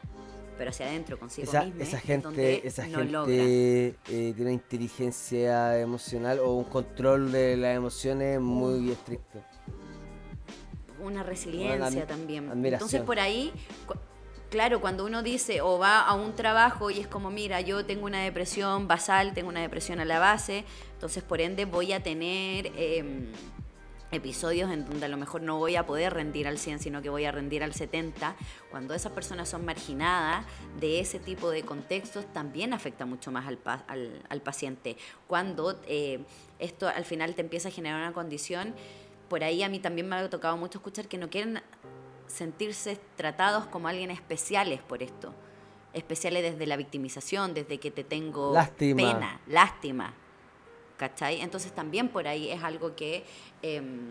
[0.58, 3.34] pero hacia adentro consigo Esa, misma esa es donde gente, esa no gente logra.
[3.36, 3.94] eh,
[4.36, 9.40] tiene inteligencia emocional o un control de las emociones muy estricto.
[11.00, 12.50] una resiliencia también.
[12.50, 12.74] admiración.
[12.88, 13.54] Entonces por ahí,
[14.50, 18.06] claro, cuando uno dice o va a un trabajo y es como, mira, yo tengo
[18.06, 22.72] una depresión basal, tengo una depresión a la base, entonces por ende voy a tener
[22.76, 23.32] em,
[24.12, 27.10] episodios en donde a lo mejor no voy a poder rendir al 100, sino que
[27.10, 28.36] voy a rendir al 70.
[28.72, 30.46] Cuando esas personas son marginadas
[30.80, 33.60] de ese tipo de contextos, también afecta mucho más al,
[34.30, 34.98] al paciente.
[35.28, 36.20] Cuando eh,
[36.60, 38.74] esto al final te empieza a generar una condición,
[39.28, 41.62] por ahí a mí también me ha tocado mucho escuchar que no quieren
[42.28, 45.34] sentirse tratados como alguien especiales por esto.
[45.94, 48.98] Especiales desde la victimización, desde que te tengo Lástima.
[49.14, 50.14] pena, lástima.
[50.98, 51.42] ¿Cachai?
[51.42, 53.24] Entonces también por ahí es algo que,
[53.62, 54.10] em,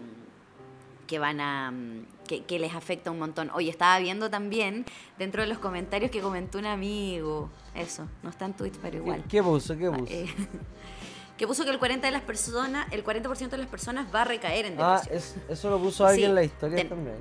[1.07, 1.71] que van a.
[1.71, 3.51] mm, Que, que les afecta un montón.
[3.55, 4.85] Oye, estaba viendo también
[5.17, 7.51] dentro de los comentarios que comentó un amigo.
[7.73, 9.23] Eso, no está en Twitch, pero igual.
[9.23, 9.77] ¿Qué, qué puso?
[9.79, 10.07] ¿Qué puso?
[10.13, 10.27] Eh,
[11.39, 14.25] que puso que el 40% de las personas, el 40% de las personas va a
[14.25, 15.39] recaer en ah, depresión.
[15.47, 17.17] es- eso lo puso alguien Sí, en la historia ten- también.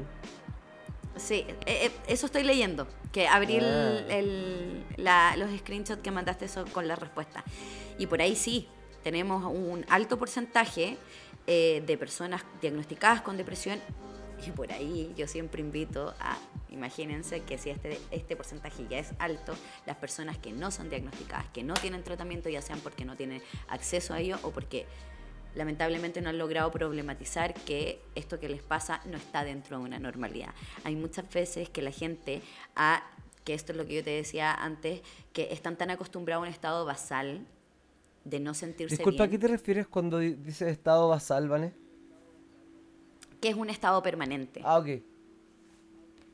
[1.18, 2.88] Sí, eh, eh, eso estoy leyendo.
[3.12, 4.04] Que abrí Ah.
[4.10, 7.44] el- la- los screenshots que mandaste eso con la respuesta.
[7.98, 8.68] Y por ahí sí,
[9.04, 10.98] tenemos un alto porcentaje
[11.48, 13.80] eh, de personas diagnosticadas con depresión.
[14.46, 16.38] Y por ahí yo siempre invito a,
[16.72, 19.54] imagínense que si este, este porcentaje ya es alto,
[19.86, 23.42] las personas que no son diagnosticadas, que no tienen tratamiento, ya sean porque no tienen
[23.70, 24.88] acceso a ello o porque
[25.56, 30.00] lamentablemente no han logrado problematizar que esto que les pasa no está dentro de una
[30.00, 30.54] normalidad.
[30.84, 32.42] Hay muchas veces que la gente
[32.76, 33.04] ha,
[33.44, 35.02] que esto es lo que yo te decía antes,
[35.34, 37.46] que están tan acostumbrados a un estado basal
[38.26, 41.74] de no sentirse Disculpa, ¿a qué te refieres cuando di- dices estado basal, Vane?
[43.42, 44.86] que es un estado permanente, Ah, ok.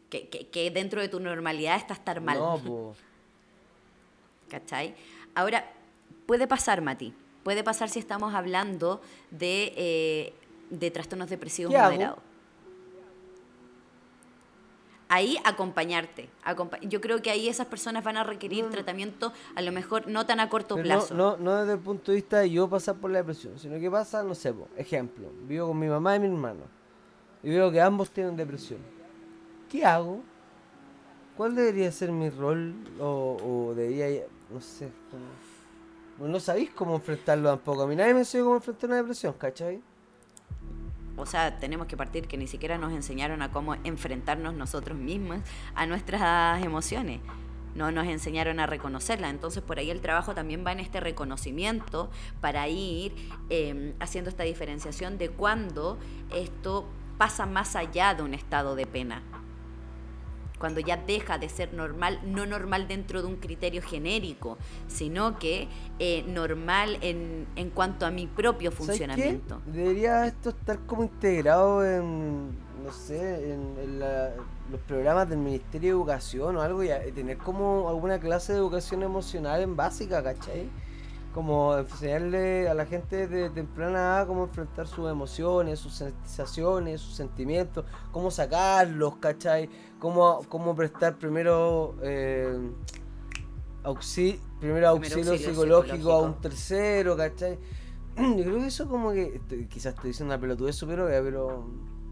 [0.09, 2.37] que, que- que dentro de tu normalidad está estar mal.
[2.39, 2.97] No, pues.
[4.49, 4.95] ¿Cachai?
[5.35, 5.69] Ahora,
[6.25, 7.13] puede pasar, Mati.
[7.43, 9.01] Puede pasar si estamos hablando
[9.31, 10.33] de, eh,
[10.69, 12.19] de trastornos depresivos moderados.
[15.09, 16.29] Ahí acompañarte.
[16.45, 20.25] acompa- Yo creo que ahí esas personas van a requerir tratamiento a lo mejor no
[20.25, 21.13] tan a corto plazo.
[21.15, 23.77] No, no, no desde el punto de vista de yo pasar por la depresión, sino
[23.77, 26.61] que pasa, no sé, po, ejemplo, vivo con mi mamá y mi hermano
[27.43, 28.79] y veo que ambos tienen depresión.
[29.69, 30.21] ¿Qué hago?
[31.35, 32.73] ¿Cuál debería ser mi rol?
[32.99, 33.35] O,
[33.69, 35.25] o debería, no sé, como...
[36.21, 37.83] No sabéis cómo enfrentarlo tampoco.
[37.83, 39.81] A mí nadie me enseñó cómo enfrentar una depresión, ¿cachai?
[41.17, 45.39] O sea, tenemos que partir que ni siquiera nos enseñaron a cómo enfrentarnos nosotros mismos
[45.75, 47.19] a nuestras emociones.
[47.75, 49.31] No nos enseñaron a reconocerlas.
[49.31, 53.13] Entonces, por ahí el trabajo también va en este reconocimiento para ir
[53.49, 55.97] eh, haciendo esta diferenciación de cuando
[56.33, 56.85] esto
[57.17, 59.21] pasa más allá de un estado de pena.
[60.61, 65.67] Cuando ya deja de ser normal, no normal dentro de un criterio genérico, sino que
[65.97, 69.59] eh, normal en, en cuanto a mi propio funcionamiento.
[69.65, 72.49] Debería esto estar como integrado en,
[72.83, 74.33] no sé, en, en la-
[74.71, 78.53] los programas del Ministerio de Educación o algo y a- y tener como alguna clase
[78.53, 80.69] de educación emocional en básica, ¿cachai?
[81.33, 87.15] Como enseñarle a la gente de temprana edad cómo enfrentar sus emociones, sus sensaciones, sus
[87.15, 89.69] sentimientos, cómo sacarlos, ¿cachai?
[89.99, 91.95] Cómo, cómo prestar primero...
[92.01, 92.59] eh,
[93.83, 97.57] auxi- primero auxilio, auxilio psicológico, a un tercero, ¿cachai?
[98.17, 101.65] Yo creo que eso como que, estoy- quizás estoy diciendo una pelotudez súper obvia, pero,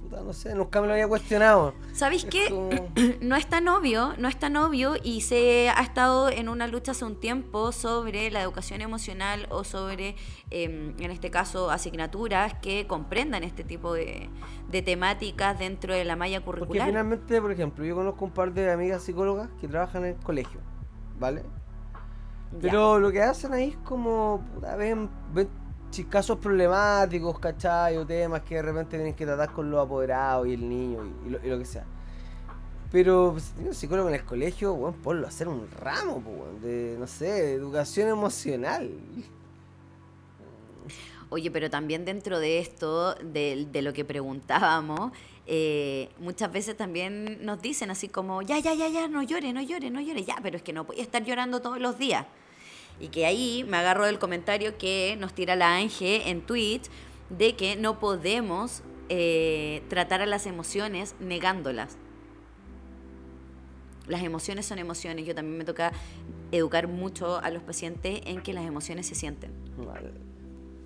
[0.10, 1.74] puta, no sé, nunca me lo había cuestionado.
[1.94, 2.50] ¿Sabéis Es qué?
[2.50, 2.70] como-
[3.22, 6.92] no es tan obvio, no es tan obvio y se ha estado en una lucha
[6.92, 10.16] hace un tiempo sobre la educación emocional o sobre,
[10.52, 14.30] eh, en este caso, asignaturas que comprendan este tipo de,
[14.70, 16.88] de temáticas dentro de la malla Porque curricular.
[16.88, 20.60] finalmente, por ejemplo, yo conozco un par de amigas psicólogas que trabajan en el colegio,
[21.20, 21.44] ¿vale?
[22.54, 22.60] Ya.
[22.62, 25.48] Pero lo que hacen ahí es como, puta, ven, ven
[26.10, 27.98] casos problemáticos, ¿cachai?
[27.98, 31.30] O temas que de repente tienen que tratar con los apoderados y el niño y,
[31.30, 31.86] lo, y lo que sea.
[32.92, 36.22] Pero pues, si tienes un psicólogo en el colegio, bueno, ponlo a hacer un ramo,
[36.22, 38.90] pues, de, no sé, de educación emocional.
[41.30, 45.12] Oye, pero también dentro de esto, de, de lo que preguntábamos,
[45.46, 49.62] eh, muchas veces también nos dicen así como, ya, ya, ya, ya, no llore, no
[49.62, 52.26] llore, no llore, ya, pero es que no voy a estar llorando todos los días.
[53.00, 56.90] Y que ahí me agarro del comentario que nos tira la Ángel en Twitch
[57.30, 61.98] de que no podemos eh, tratar a las emociones negándolas.
[64.08, 65.26] Las emociones son emociones.
[65.26, 65.94] Yo también me toca
[66.52, 69.52] educar mucho a los pacientes en que las emociones se sienten.
[69.78, 70.29] Vale.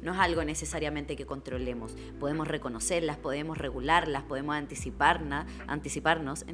[0.04, 1.96] No es algo necesariamente que controlemos.
[2.20, 6.46] Podemos reconocerlas, podemos regularlas, podemos anticiparna, anticiparnos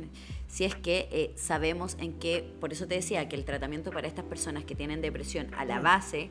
[0.48, 2.56] si es que eh, sabemos en qué.
[2.60, 5.80] Por eso te decía que el tratamiento para estas personas que tienen depresión a la
[5.80, 6.30] base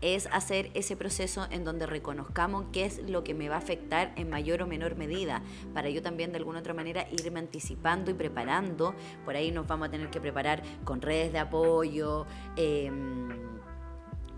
[0.00, 4.12] es hacer ese proceso en donde reconozcamos qué es lo que me va a afectar
[4.16, 5.42] en mayor o menor medida,
[5.74, 8.94] para yo también de alguna otra manera irme anticipando y preparando.
[9.24, 12.26] Por ahí nos vamos a tener que preparar con redes de apoyo.
[12.56, 13.57] em,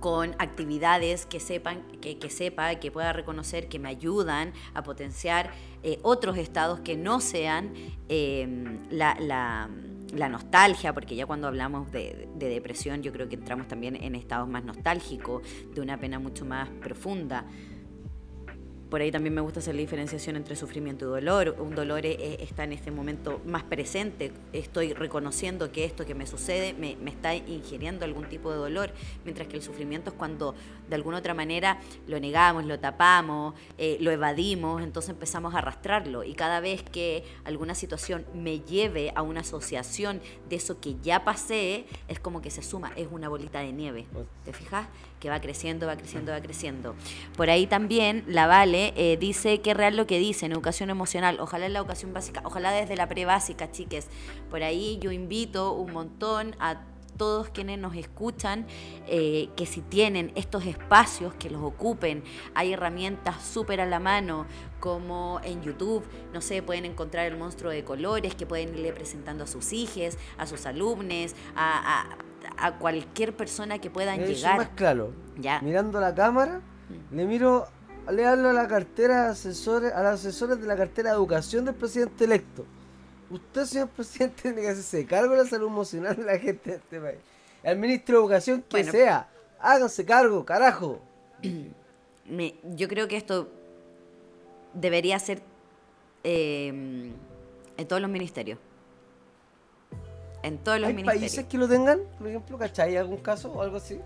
[0.00, 5.50] con actividades que sepan, que, que sepa, que pueda reconocer que me ayudan a potenciar
[5.82, 7.72] eh, otros estados que no sean
[8.08, 8.48] eh,
[8.90, 9.68] la, la-
[10.14, 14.16] la nostalgia, porque ya cuando hablamos de, de depresión yo creo que entramos también en
[14.16, 17.44] estados más nostálgicos, de una pena mucho más profunda.
[18.90, 21.54] Por ahí también me gusta hacer la diferenciación entre sufrimiento y dolor.
[21.60, 24.32] Un dolor eh, eh, está en este momento más presente.
[24.52, 28.90] Estoy reconociendo que esto que me sucede me, me está ingiriendo algún tipo de dolor,
[29.24, 30.56] mientras que el sufrimiento es cuando
[30.88, 36.24] de alguna otra manera lo negamos, lo tapamos, eh, lo evadimos, entonces empezamos a arrastrarlo.
[36.24, 41.24] Y cada vez que alguna situación me lleve a una asociación de eso que ya
[41.24, 44.06] pasé, es como que se suma, es una bolita de nieve.
[44.44, 44.88] ¿Te fijas?
[45.20, 46.94] Que va creciendo, va creciendo, va creciendo.
[47.36, 51.38] Por ahí también la Vale eh, dice que real lo que dice en educación emocional.
[51.40, 54.08] Ojalá en la educación básica, ojalá desde la pre-básica, chiques.
[54.48, 56.82] Por ahí yo invito un montón a
[57.18, 58.66] todos quienes nos escuchan,
[59.06, 62.24] eh, que si tienen estos espacios, que los ocupen.
[62.54, 64.46] Hay herramientas súper a la mano,
[64.80, 66.02] como en YouTube,
[66.32, 70.16] no sé, pueden encontrar el monstruo de colores, que pueden irle presentando a sus hijos,
[70.38, 72.16] a sus alumnos, a-
[72.58, 74.56] a cualquier persona que puedan Eso es llegar.
[74.58, 75.12] más claro.
[75.38, 75.60] Ya.
[75.60, 77.16] Mirando la cámara, Mm.
[77.16, 77.66] le miro
[78.10, 81.64] le hablo a la cartera de asesores, a los asesores de la cartera de educación
[81.64, 82.64] del presidente electo.
[83.30, 86.76] Usted, señor presidente, tiene que hacerse cargo de la salud emocional de la gente de
[86.76, 87.18] este país.
[87.62, 88.90] El ministro de Educación, que Bueno.
[88.90, 89.28] sea,
[89.60, 91.00] háganse cargo, carajo.
[92.26, 93.48] Me- yo creo que esto
[94.74, 95.42] debería ser
[96.24, 96.68] eh,
[97.76, 98.58] en todos los ministerios.
[100.42, 101.20] En todos los ¿Hay ministerios.
[101.32, 102.00] países que lo tengan?
[102.18, 102.96] Por ejemplo, ¿cachai?
[102.96, 104.00] ¿Algún caso o algo así?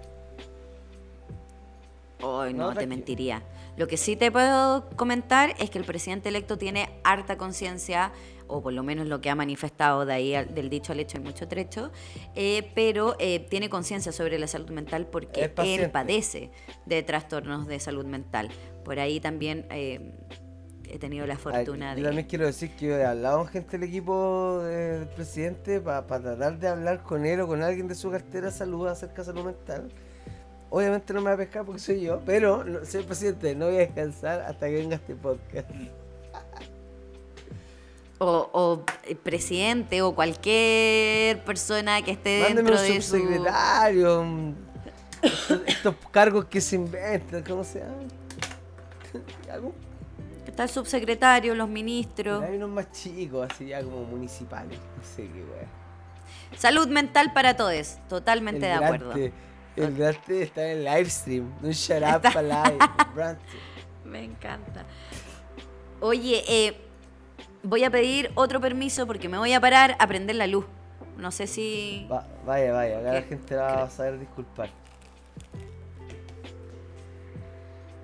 [2.21, 3.43] No, no, te mentiría.
[3.77, 8.13] Lo que sí te puedo comentar es que el presidente electo tiene harta conciencia,
[8.47, 11.19] o por lo menos lo que ha manifestado de ahí al- del dicho al hecho
[11.19, 11.91] hay mucho trecho,
[12.35, 16.51] eh, pero eh, tiene conciencia sobre la salud mental porque él padece
[16.87, 18.49] de trastornos de salud mental.
[18.85, 20.13] Por ahí también eh,
[20.95, 22.03] he tenido la Ay, fortuna yo de...
[22.05, 26.59] también quiero decir que yo he hablado con gente del equipo del presidente para tratar
[26.59, 29.45] de hablar con él o con alguien de su cartera de salud acerca de salud
[29.45, 29.91] mental.
[30.71, 33.77] Obviamente no me va a pescar porque soy yo, pero, no- señor presidente, no voy
[33.77, 35.69] a descansar hasta que venga este podcast.
[38.19, 43.11] O, o, eh, presidente o cualquier persona que esté Mándeme dentro un de su...
[43.19, 44.57] subsecretario, un-
[45.23, 47.95] estos, estos cargos que se inventan, ¿cómo se llama?
[50.47, 52.43] Está el subsecretario, los ministros.
[52.43, 55.69] Hay unos más chicos, así ya como municipales, no sé qué wea.
[56.57, 59.13] Salud mental para todos, totalmente El de acuerdo.
[59.77, 62.79] El grande está en el live stream, un shut up para live.
[64.05, 64.85] Me encanta.
[66.01, 66.77] Oye, eh,
[67.63, 70.67] voy a pedir otro permiso porque me voy a parar a prender la luz.
[71.17, 72.07] No sé si...
[72.13, 74.69] Va- vaya, vaya, acá la gente la va a saber disculpar.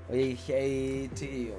[0.08, 1.54] Oye, hey, chiquillo,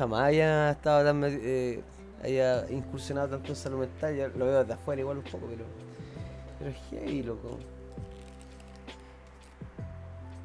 [0.00, 1.82] jamás haya estado tan eh,
[2.24, 5.64] haya incursionado tanto en salud mental, yo lo veo desde afuera igual un poco, pero
[6.58, 7.58] pero hey, loco.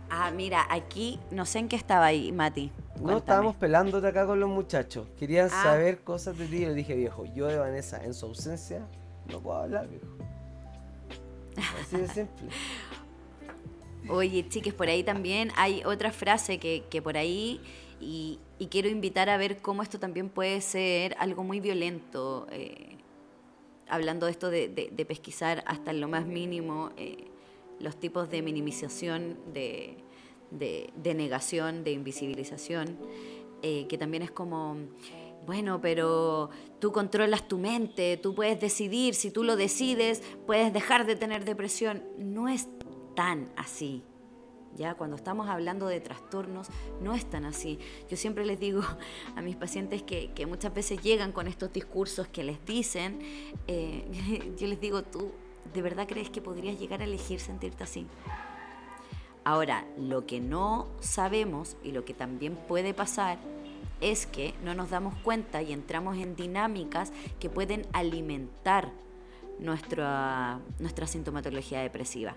[0.09, 2.71] Ah, mira, aquí no sé en qué estaba ahí, Mati.
[3.01, 5.07] No estábamos pelándote acá con los muchachos.
[5.19, 5.63] Querían Ah.
[5.63, 6.61] saber cosas de ti.
[6.61, 8.85] Yo le dije, viejo, yo de Vanessa, en su ausencia,
[9.31, 10.07] no puedo hablar, viejo.
[11.81, 12.47] Así de simple.
[14.09, 17.59] Oye, chiques, por ahí también hay otra frase que, que por ahí,
[17.99, 22.97] y, quiero invitar a ver cómo esto también puede ser algo muy violento, eh,
[23.87, 27.27] hablando de esto de, de- de pesquisar hasta lo más mínimo eh,
[27.79, 29.97] los tipos de minimización, de,
[30.51, 32.97] de- de negación, de invisibilización,
[33.61, 34.77] eh, que también es como...
[35.45, 41.05] Bueno, pero tú controlas tu mente, tú puedes decidir, si tú lo decides, puedes dejar
[41.05, 42.01] de tener depresión.
[42.17, 42.67] No es
[43.15, 44.01] tan así.
[44.75, 46.67] Ya cuando estamos hablando de trastornos,
[47.01, 47.79] no es tan así.
[48.09, 48.81] Yo siempre les digo
[49.35, 53.19] a mis pacientes que, muchas veces llegan con estos discursos que les dicen,
[53.67, 55.31] eh, yo les digo, ¿tú
[55.73, 58.05] de verdad crees que podrías llegar a elegir sentirte así?
[59.43, 63.37] Ahora, lo que no sabemos y lo que también puede pasar
[64.01, 68.91] es que no nos damos cuenta y entramos en dinámicas que pueden alimentar
[69.59, 72.35] nuestra, nuestra sintomatología depresiva.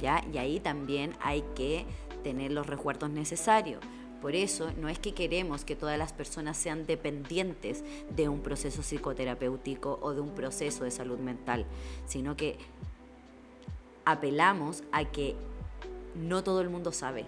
[0.00, 1.86] Y ahí también hay que
[2.22, 3.80] tener los recuerdos necesarios.
[4.20, 7.84] Por eso no es que queremos que todas las personas sean dependientes
[8.14, 11.66] de un proceso psicoterapéutico o de un proceso de salud mental,
[12.06, 12.58] sino que
[14.04, 15.36] apelamos a que
[16.16, 17.26] no todo el mundo sabe.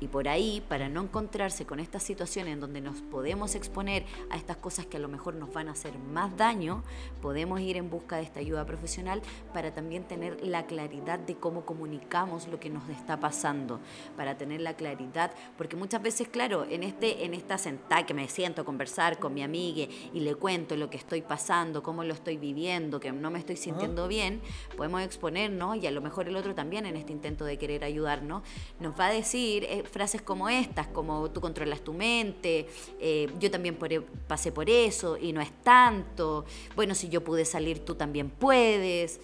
[0.00, 4.36] Y por ahí, para no encontrarse con estas situaciones en donde nos podemos exponer a
[4.36, 6.82] estas cosas que a lo mejor nos van a hacer más daño,
[7.22, 11.64] podemos ir en busca de esta ayuda profesional para también tener la claridad de cómo
[11.64, 13.80] comunicamos lo que nos está pasando,
[14.16, 18.28] para tener la claridad, porque muchas veces, claro, en, este, en esta sentada que me
[18.28, 22.14] siento a conversar con mi amiga y le cuento lo que estoy pasando, cómo lo
[22.14, 24.40] estoy viviendo, que no me estoy sintiendo bien,
[24.76, 28.42] podemos exponernos y a lo mejor el otro también en este intento de querer ayudarnos,
[28.80, 32.66] nos va a decir eh, frases como estas, como tú controlas tu mente,
[33.00, 37.44] eh, yo también por- pasé por eso y no es tanto, bueno, si yo pude
[37.44, 39.20] salir, tú también puedes,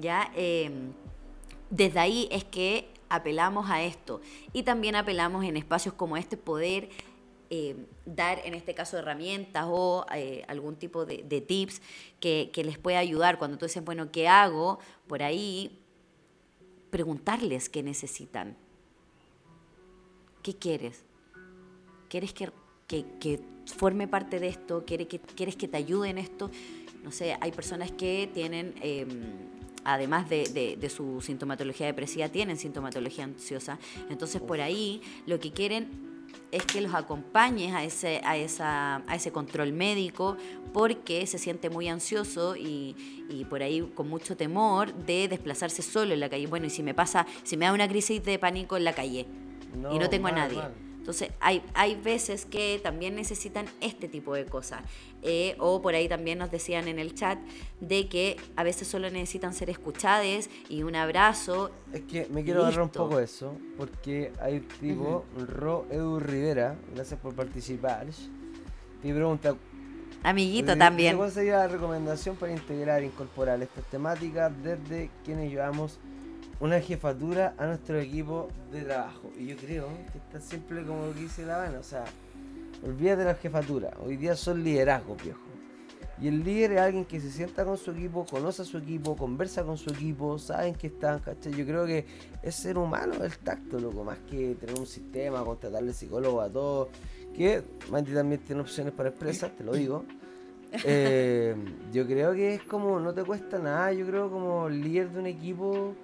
[0.00, 0.32] ¿ya?
[0.34, 0.70] Eh,
[1.68, 4.22] desde ahí es que apelamos a esto
[4.54, 6.88] y también apelamos en espacios como este poder
[7.50, 11.82] eh, dar en este caso herramientas o eh, algún tipo de, de tips
[12.20, 14.78] que, que les pueda ayudar cuando tú dices, bueno, ¿qué hago?
[15.08, 15.78] Por ahí
[16.90, 18.56] preguntarles qué necesitan.
[20.42, 21.04] ¿Qué quieres?
[22.08, 22.50] ¿Quieres que,
[22.86, 23.40] que- que
[23.76, 24.84] forme parte de esto?
[24.86, 26.50] ¿Quieres que, ¿Quieres que te ayude en esto?
[27.04, 29.06] No sé, hay personas que tienen, eh,
[29.84, 33.78] además de, de- de su sintomatología depresiva, tienen sintomatología ansiosa.
[34.08, 35.88] Entonces, por ahí lo que quieren
[36.52, 40.36] es que los acompañes a ese, a esa, a ese control médico
[40.72, 42.96] porque se siente muy ansioso y,
[43.28, 46.46] y por ahí con mucho temor de desplazarse solo en la calle.
[46.48, 49.26] Bueno, y si me pasa, si me da una crisis de pánico en la calle
[49.74, 50.58] y no tengo a mal, nadie.
[50.58, 50.72] mal.
[51.00, 54.82] Entonces hay, hay veces que también necesitan este tipo de cosas.
[55.22, 57.38] Eh, o por ahí también nos decían en el chat
[57.80, 61.70] de que a veces solo necesitan ser escuchadas y un abrazo.
[61.92, 67.18] Es que me quiero agarrar un poco eso, porque hay tipo, Ro Edu Rivera, gracias
[67.18, 68.06] por participar.
[69.02, 69.56] Y pregunta,
[70.22, 71.16] Amiguito también.
[71.16, 75.98] ¿Cuál sería la recomendación para integrar, incorporar estas temáticas desde quienes llevamos
[76.60, 79.30] una jefatura a nuestro equipo de trabajo?
[79.38, 82.04] Y yo creo que está simple como lo que dice la Habana, o sea,
[82.84, 85.40] olvídate de la jefatura, hoy día son liderazgos, viejo.
[86.20, 89.16] Y el líder es alguien que se sienta con su equipo, conoce a su equipo,
[89.16, 91.52] conversa con su equipo, saben que están, ¿cachai?
[91.54, 92.04] Yo creo que
[92.42, 96.88] es ser humano el tacto, loco, más que tener un sistema, contratarle psicólogo a todos
[97.34, 100.04] que Mandy también tiene opciones para empresas, te lo digo.
[100.84, 101.56] Eh,
[101.92, 105.26] yo creo que es como, no te cuesta nada, yo creo como líder de un
[105.26, 105.94] equipo,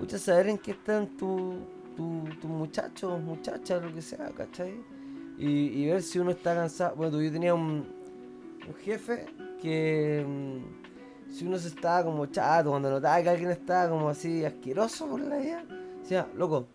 [0.00, 1.58] pucha, saber en qué están tus
[1.96, 4.74] tu, tu muchachos, muchachas, lo que sea, ¿cachai?
[5.38, 6.96] Y, ver si uno está cansado.
[6.96, 7.86] Bueno, yo tenía un,
[8.66, 9.26] un jefe
[9.60, 14.44] que mm, si uno se estaba como chato, cuando notaba que alguien estaba como así
[14.44, 15.64] asqueroso por la vida,
[16.02, 16.68] decía, loco,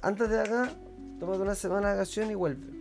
[0.00, 0.70] antes de acá,
[1.18, 2.80] tómate una semana de vacaciones y vuelve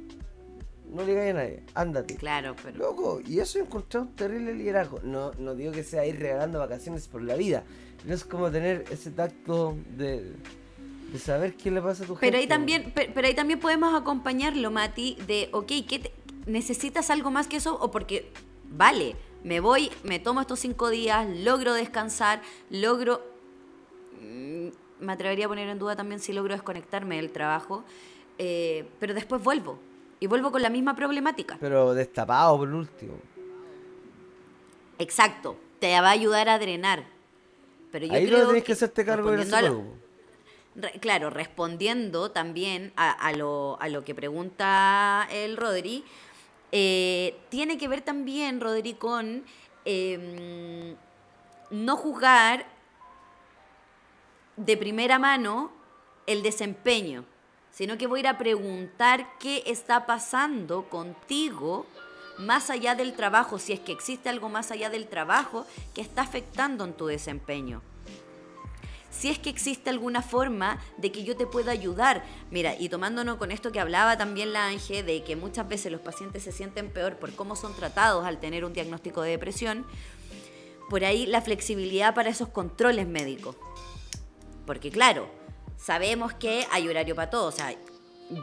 [0.89, 2.15] no le digáis a nadie, ándate.
[2.15, 2.77] Claro, pero.
[2.77, 4.99] Loco, y eso encontré un terrible liderazgo.
[5.03, 7.63] No, no digo que sea ir regalando vacaciones por la vida,
[8.01, 10.33] pero es como tener ese tacto de,
[11.11, 14.71] de saber qué le pasa a tu pero Ahí también, pero, ahí también podemos acompañarlo,
[14.71, 16.11] Mati, de, ok, ¿qué
[16.45, 17.77] ¿necesitas algo más que eso?
[17.79, 18.31] O porque,
[18.69, 23.21] vale, me voy, me tomo estos cinco días, logro descansar, logro.
[24.21, 24.69] Mm,
[24.99, 27.83] me atrevería a poner en duda también si logro desconectarme del trabajo,
[28.37, 29.79] eh, pero después vuelvo
[30.19, 31.57] y vuelvo con la misma problemática.
[31.59, 33.13] Pero destapado por último.
[34.97, 37.05] Exacto, te va a ayudar a drenar.
[37.91, 39.95] Pero yo Ahí creo lo tenés que hacerte cargo del psicólogo.
[40.99, 46.03] claro, respondiendo también a, lo, a, lo, que pregunta el Rodri,
[46.71, 49.43] eh, tiene que ver también, Rodri, con
[49.85, 50.95] em,
[51.71, 52.67] no juzgar
[54.55, 55.71] de primera mano
[56.27, 57.25] el desempeño
[57.71, 61.85] sino que voy a ir a preguntar qué está pasando contigo
[62.39, 66.23] más allá del trabajo, si es que existe algo más allá del trabajo que está
[66.23, 67.81] afectando en tu desempeño.
[69.11, 72.23] Si es que existe alguna forma de que yo te pueda ayudar.
[72.51, 76.01] Mira, y tomándonos con esto que hablaba también la Ángel, de que muchas veces los
[76.01, 79.85] pacientes se sienten peor por cómo son tratados al tener un diagnóstico de depresión,
[80.89, 83.55] por ahí la flexibilidad para esos controles médicos.
[84.65, 85.27] Porque claro,
[85.79, 87.73] Sabemos que hay horario para todo, o sea,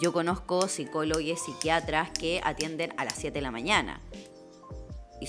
[0.00, 4.00] yo conozco psicólogos psiquiatras que atienden a las 7 de la mañana.
[5.20, 5.28] Y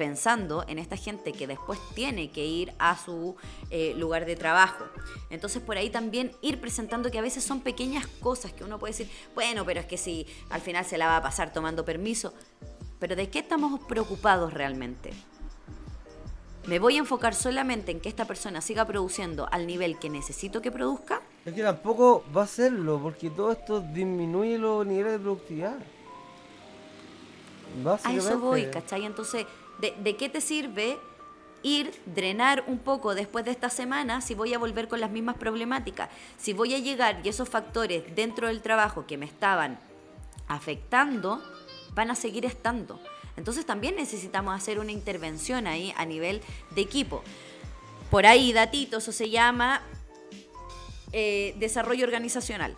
[0.00, 3.36] pensando en esta gente que después tiene que ir a su
[3.68, 4.86] eh, lugar de trabajo.
[5.28, 8.92] Entonces por ahí también ir presentando que a veces son pequeñas cosas que uno puede
[8.92, 12.32] decir, bueno, pero es que si al final se la va a pasar tomando permiso.
[12.98, 15.10] Pero ¿de qué estamos preocupados realmente?
[16.66, 20.62] ¿Me voy a enfocar solamente en que esta persona siga produciendo al nivel que necesito
[20.62, 21.20] que produzca?
[21.44, 25.78] Es que tampoco va a serlo, porque todo esto disminuye los niveles de productividad.
[28.04, 29.04] A eso voy, ¿cachai?
[29.04, 29.46] Entonces,
[29.80, 30.98] ¿de, qué te sirve
[31.62, 35.36] ir, drenar un poco después de esta semana si voy a volver con las mismas
[35.36, 36.10] problemáticas?
[36.36, 39.78] Si voy a llegar y esos factores dentro del trabajo que me estaban
[40.48, 41.40] afectando
[41.94, 43.00] van a seguir estando.
[43.36, 46.42] Entonces también necesitamos hacer una intervención ahí a nivel
[46.74, 47.22] de equipo.
[48.10, 49.80] Por ahí, datitos, eso se llama
[51.12, 52.76] eh, desarrollo organizacional.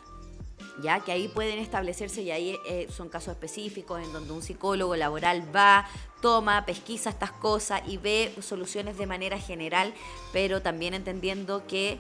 [0.82, 4.96] Ya que ahí pueden establecerse y ahí eh, son casos específicos en donde un psicólogo
[4.96, 5.86] laboral va,
[6.22, 9.92] toma, pesquisa estas cosas y ve soluciones de manera general,
[10.32, 11.98] pero también entendiendo que,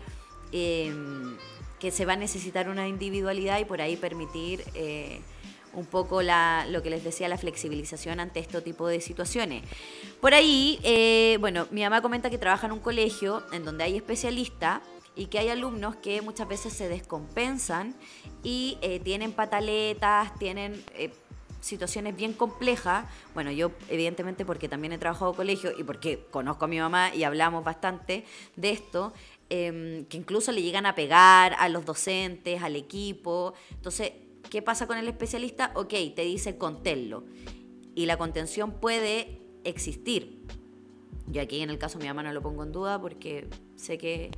[0.52, 1.36] em,
[1.78, 5.20] que se va a necesitar una individualidad y por ahí permitir eh,
[5.74, 9.64] un poco la, lo que les decía, la flexibilización ante este tipo de situaciones.
[10.20, 14.80] Por ahí, bueno, mi mamá comenta que trabaja en un colegio en donde hay especialistas
[15.14, 17.94] y que hay alumnos que muchas veces se descompensan
[18.42, 21.12] y eh, tienen pataletas, tienen eh,
[21.60, 23.06] situaciones bien complejas.
[23.34, 27.24] Bueno, yo evidentemente porque también he trabajado colegio y porque conozco a mi mamá y
[27.24, 28.24] hablamos bastante
[28.56, 29.12] de esto,
[29.50, 33.54] em, que incluso le llegan a pegar a los docentes, al equipo.
[33.70, 34.12] Entonces,
[34.52, 35.72] ¿Qué pasa con el especialista?
[35.74, 37.24] Ok, te dice conténlo.
[37.94, 40.42] Y la contención puede existir.
[41.26, 43.96] Yo aquí en el caso de mi mamá no lo pongo en duda porque sé
[43.96, 44.30] que,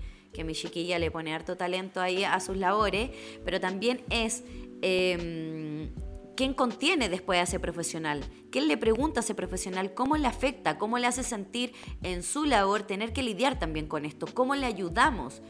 [0.43, 3.11] mi chiquilla le pone harto talento ahí a sus labores,
[3.45, 4.43] pero también es
[4.83, 5.91] em,
[6.37, 8.25] ¿Quién contiene después a ese profesional?
[8.51, 11.73] ¿Quién le pregunta a ese profesional cómo le afecta, cómo le hace sentir
[12.03, 14.27] en su labor tener que lidiar también con esto?
[14.35, 15.43] ¿Cómo le ayudamos?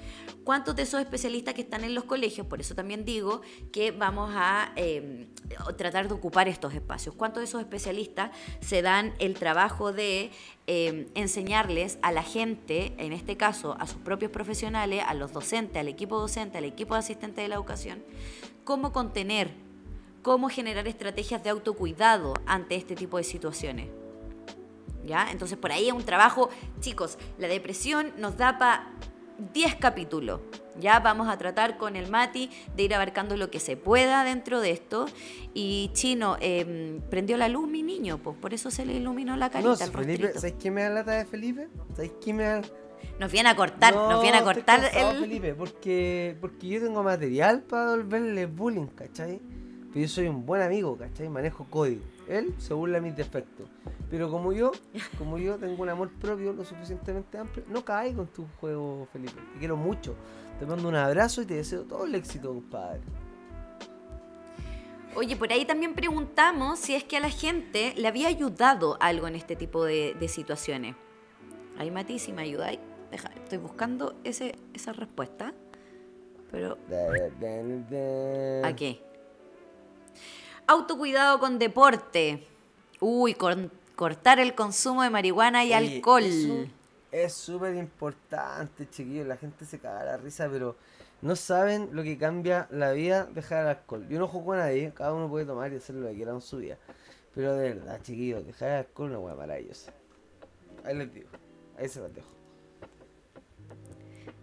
[0.45, 3.41] ¿Cuántos de esos especialistas que están en los colegios, por eso también digo
[3.73, 5.29] que vamos a eh,
[5.77, 7.15] tratar de ocupar estos espacios?
[7.15, 8.31] ¿Cuántos de esos especialistas
[8.61, 10.31] se dan el trabajo de
[10.67, 15.79] eh, enseñarles a la gente, en este caso a sus propios profesionales, a los docentes,
[15.81, 18.05] al equipo docente, al equipo de asistentes de la educación,
[18.65, 19.65] cómo contener
[20.25, 23.89] cómo generar estrategias de autocuidado ante este tipo de situaciones.
[25.05, 25.31] ¿Ya?
[25.31, 26.49] Entonces por ahí es un trabajo,
[26.81, 28.91] chicos, la depresión nos da para
[29.53, 30.41] 10 capítulos.
[30.79, 34.61] Ya vamos a tratar con el Mati de ir abarcando lo que se pueda dentro
[34.61, 35.07] de esto.
[35.55, 39.51] Y Chino, em, prendió la luz mi niño, pues por eso se le iluminó la
[39.51, 39.71] carita.
[39.71, 40.33] No, al Felipe.
[40.35, 41.69] ¿sabes qué me da lata de Felipe?
[41.95, 42.63] ¿Sabes qué me da?
[43.19, 45.21] Nos viene a cortar, nos viene a cortar cansado, el...
[45.21, 49.41] Felipe, porque, porque yo tengo material para devolverle bullying, ¿cachai?
[49.89, 51.29] Pero yo soy un buen amigo, ¿cachai?
[51.29, 52.03] Manejo código.
[52.29, 53.69] Él se burla mis defectos.
[54.15, 54.71] Pero como yo,
[55.19, 59.41] como yo tengo un amor propio lo suficientemente amplio, no caigo en tu juego, Felipe.
[59.55, 60.15] Te quiero mucho.
[60.61, 63.01] Te mando un abrazo y te deseo todo el éxito, compadre.
[65.17, 69.27] Oye, por ahí también preguntamos si es que a la gente le había ayudado algo
[69.27, 70.95] en este tipo de, de situaciones.
[71.77, 72.79] Ahí, Mati, si me ayudáis.
[73.11, 75.53] Deja, estoy buscando ese, esa respuesta.
[76.53, 76.79] Pero,
[78.63, 79.03] ¿a qué?
[80.69, 82.47] Autocuidado con deporte.
[83.01, 86.25] Uy, con, cortar el consumo de marihuana y Oye, alcohol.
[87.13, 89.27] Es súper importante, chiquillos.
[89.27, 90.77] La gente se caga la risa, pero
[91.23, 94.07] no saben lo que cambia la vida dejar el alcohol.
[94.09, 96.41] Yo no juego a nadie, cada uno puede tomar y hacer lo que quiera en
[96.41, 96.77] su vida.
[97.35, 99.93] Pero de verdad, chiquillos, dejar el alcohol es una hueá maravillosa.
[100.85, 101.29] Ahí les digo,
[101.79, 102.29] ahí se los dejo.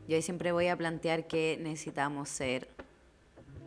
[0.08, 2.68] Yo siempre voy a plantear que necesitamos ser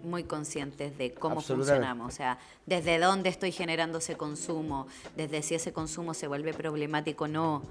[0.05, 4.87] muy conscientes de cómo funcionamos, o sea, desde dónde estoy generando ese consumo,
[5.17, 7.63] desde si ese consumo se vuelve problemático o no.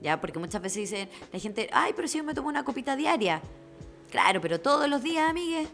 [0.00, 2.94] Ya, porque muchas veces dicen la gente, ay, pero si yo me tomo una copita
[2.94, 3.40] diaria.
[4.10, 5.68] Claro, pero todos los días, amigues.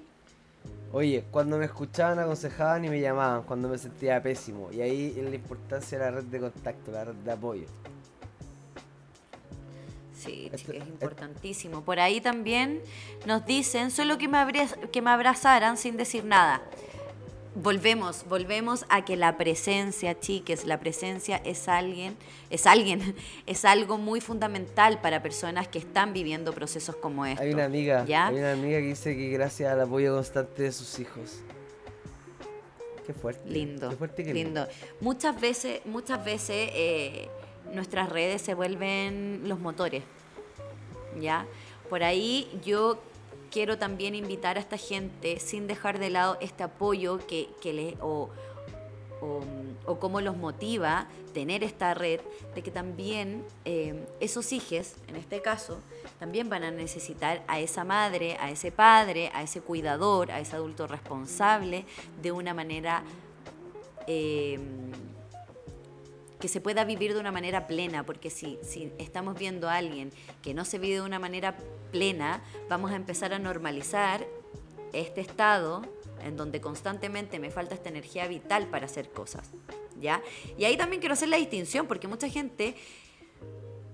[0.92, 4.70] Oye, cuando me escuchaban, aconsejaban y me llamaban cuando me sentía pésimo.
[4.72, 7.66] Y ahí es la importancia de la red de contacto, la red de apoyo.
[10.24, 11.82] Sí, sí, es et- importantísimo.
[11.82, 12.80] Por ahí también
[13.26, 16.62] nos dicen solo que me, abraz- que me abrazaran sin decir nada.
[17.56, 22.16] Volvemos, volvemos a que la presencia, chiques, la presencia es alguien,
[22.50, 23.14] es alguien,
[23.46, 27.44] es algo muy fundamental para personas que están viviendo procesos como estos.
[27.46, 28.26] Hay una amiga, ¿Ya?
[28.26, 31.38] hay una amiga que dice que gracias al apoyo constante de sus hijos.
[33.06, 33.48] Qué fuerte.
[33.48, 34.66] Lindo, Qué fuerte que lindo.
[35.00, 37.28] Muchas veces, muchas veces eh,
[37.72, 40.02] nuestras redes se vuelven los motores,
[41.20, 41.46] ¿ya?
[41.88, 42.98] Por ahí yo
[43.50, 48.30] quiero también invitar a esta gente, sin dejar de lado este apoyo que, que o,
[49.86, 52.20] o cómo los motiva tener esta red,
[52.54, 55.78] de que también eh, esos hijos, en este caso,
[56.18, 60.56] también van a necesitar a esa madre, a ese padre, a ese cuidador, a ese
[60.56, 61.84] adulto responsable
[62.22, 63.02] de una manera
[64.06, 64.58] eh,
[66.44, 68.58] que se pueda vivir de una manera plena, porque si,
[68.98, 71.56] estamos viendo a alguien que no se vive de una manera
[71.90, 74.26] plena, vamos a empezar a normalizar
[74.92, 75.80] este estado
[76.22, 79.52] en donde constantemente me falta esta energía vital para hacer cosas,
[79.98, 80.22] ¿ya?
[80.58, 82.74] Y ahí también quiero hacer la distinción, porque mucha gente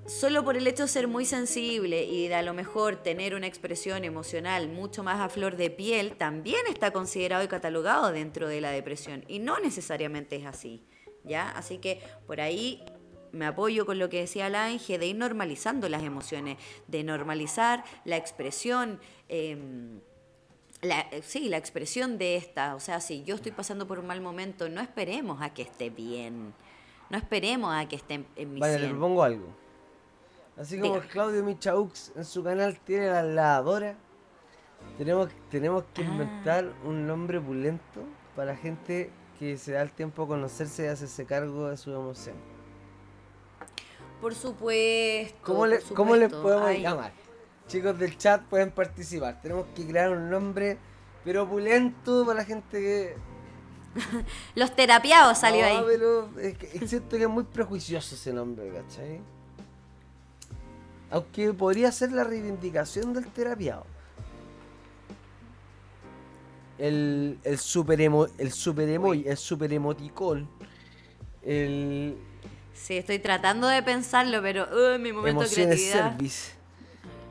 [0.08, 3.46] solo por el hecho de ser muy sensible y de a lo mejor tener una
[3.46, 8.60] expresión emocional mucho más a flor de piel, también está considerado y catalogado dentro de
[8.60, 9.24] la depresión.
[9.28, 10.82] Y no necesariamente es así,
[11.24, 11.50] ¿ya?
[11.50, 12.82] Así que por ahí
[13.32, 16.58] me apoyo con lo que decía la Ángel, de ir normalizando las emociones,
[16.88, 18.98] de normalizar la expresión.
[19.28, 20.00] em,
[20.82, 24.06] la, eh, sí, la expresión de esta, o sea, si yo estoy pasando por un
[24.06, 26.54] mal momento, no esperemos a que esté bien,
[27.10, 28.90] no esperemos a que esté en, en mi Vale, le 100.
[28.92, 29.46] propongo algo.
[30.56, 30.98] Así como.
[31.00, 33.94] Claudio Michaux en su canal tiene la lavadora,
[34.98, 36.06] tenemos, tenemos que Ah.
[36.06, 38.02] inventar un nombre pulento
[38.34, 39.10] para gente
[39.40, 42.36] que se da el tiempo a conocerse y hacerse cargo de su emoción.
[44.20, 45.38] Por supuesto.
[45.42, 46.42] ¿Cómo, le, por ¿cómo les supuesto.
[46.42, 47.12] podemos Ay, llamar?
[47.66, 49.40] Chicos del chat pueden participar.
[49.40, 50.76] Tenemos que crear un nombre,
[51.24, 53.16] pero opulento para la gente que.
[54.54, 55.84] Los terapiados salió No, ahí.
[55.86, 59.20] pero es que es cierto que es muy prejuicioso ese nombre, ¿cachai?
[61.10, 63.86] Aunque podría ser la reivindicación del terapiado.
[66.80, 70.48] El, el super emo, el super emoji, el super emoticón.
[71.42, 72.16] El
[72.80, 76.12] Sí, estoy tratando de pensarlo, pero uh, mi momento de emociones creatividad.
[76.12, 76.52] service.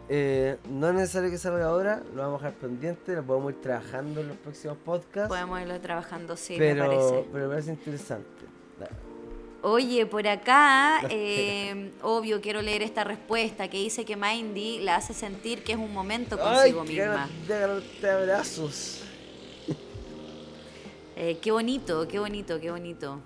[0.08, 3.62] Eh, no es necesario que salga ahora, lo vamos a dejar pendiente, lo podemos ir
[3.62, 5.28] trabajando en los próximos podcasts.
[5.28, 7.26] Podemos irlo trabajando, sí, pero, me parece.
[7.32, 8.28] pero me parece interesante.
[9.62, 15.14] Oye, por acá, eh, obvio, quiero leer esta respuesta que dice que Mindy la hace
[15.14, 17.30] sentir que es un momento consigo Ay, misma.
[17.48, 18.99] de abrazos.
[21.22, 23.20] Eh, qué bonito, qué bonito, qué bonito.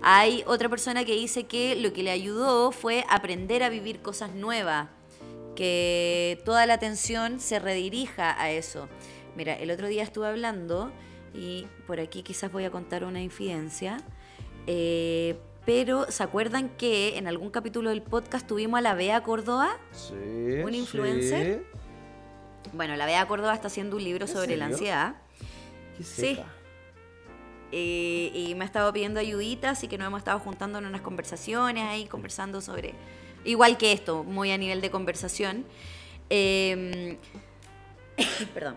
[0.00, 4.34] Hay otra persona que dice que lo que le ayudó fue aprender a vivir cosas
[4.34, 4.88] nuevas,
[5.54, 8.88] que toda la atención se redirija a eso.
[9.36, 10.90] Mira, el otro día estuve hablando
[11.34, 13.98] y por aquí quizás voy a contar una infidencia,
[14.66, 19.76] eh, pero ¿se acuerdan que en algún capítulo del podcast tuvimos a la Bea Córdoba?
[19.92, 20.14] Sí.
[20.64, 20.78] ¿Un sí.
[20.78, 21.62] influencer?
[22.72, 25.16] Bueno, la Bea Córdoba está haciendo un libro ¿En sobre la ansiedad.
[25.98, 26.38] Qué Sí.
[27.70, 31.02] Eh, y me ha estado pidiendo ayuditas, así que nos hemos estado juntando en unas
[31.02, 32.94] conversaciones ahí, conversando sobre.
[33.44, 35.64] Igual que esto, muy a nivel de conversación.
[36.30, 37.18] Eh,
[38.54, 38.76] perdón.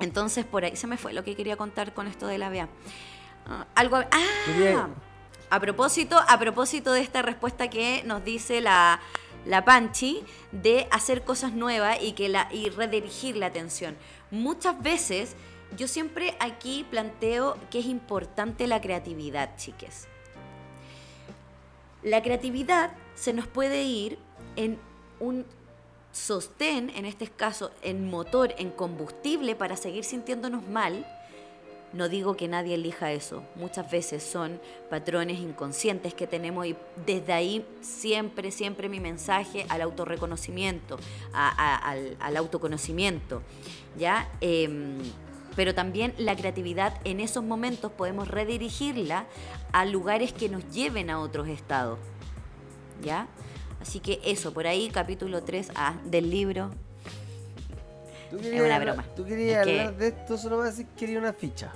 [0.00, 2.68] Entonces, por ahí se me fue lo que quería contar con esto de la BEA.
[3.46, 3.96] Ah, algo.
[3.96, 4.88] ¡Ah!
[5.50, 9.00] A propósito, a propósito de esta respuesta que nos dice la,
[9.46, 13.96] la Panchi de hacer cosas nuevas y, que la, y redirigir la atención.
[14.30, 15.36] Muchas veces,
[15.76, 20.08] yo siempre aquí planteo que es importante la creatividad, chiques.
[22.02, 24.18] La creatividad se nos puede ir
[24.56, 24.78] en
[25.20, 25.44] un
[26.12, 31.06] sostén, en este caso en motor, en combustible para seguir sintiéndonos mal.
[31.92, 34.60] No digo que nadie elija eso, muchas veces son
[34.90, 40.98] patrones inconscientes que tenemos y desde ahí siempre, siempre mi mensaje al autorreconocimiento,
[41.32, 43.42] al autoconocimiento,
[43.96, 44.30] ¿ya?
[44.42, 44.98] Em,
[45.56, 49.26] pero también la creatividad en esos momentos podemos redirigirla
[49.72, 51.98] a lugares que nos lleven a otros estados,
[53.02, 53.26] ¿ya?
[53.80, 56.70] Así que eso, por ahí capítulo 3 ah, del libro,
[58.30, 59.04] Tú Es una broma.
[59.16, 61.72] tú querías Es que- hablar de esto, solo vas a decir que quería una ficha.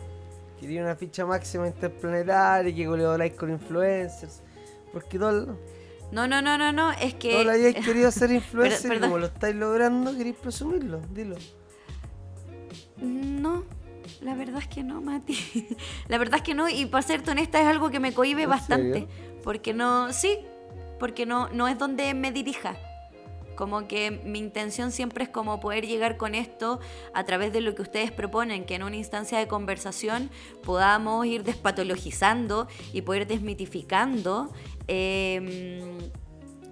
[0.61, 4.43] Quería una ficha máxima interplanetaria, que colaboráis con influencers.
[4.93, 5.57] Porque todo,
[6.12, 7.33] No, no, no, no, no, es que...
[7.33, 7.53] todo lo
[7.83, 11.01] querido ser influencer y como lo estáis logrando, queréis presumirlo.
[11.11, 11.37] Dilo.
[13.03, 13.65] No,
[14.21, 15.37] la verdad es que no, Mati.
[16.09, 18.51] La verdad es que no, y para serte honesta es algo que me cohibe ¿En
[18.51, 18.93] bastante.
[18.93, 19.09] serio?
[19.43, 20.39] Porque no, sí,
[20.99, 22.77] porque no, no es donde me dirija.
[23.57, 26.81] Como que mi intención siempre es como poder llegar con esto
[27.13, 30.31] a través de lo que ustedes proponen, que en una instancia de conversación
[30.63, 34.53] podamos ir despatologizando y poder desmitificando
[34.87, 35.99] em,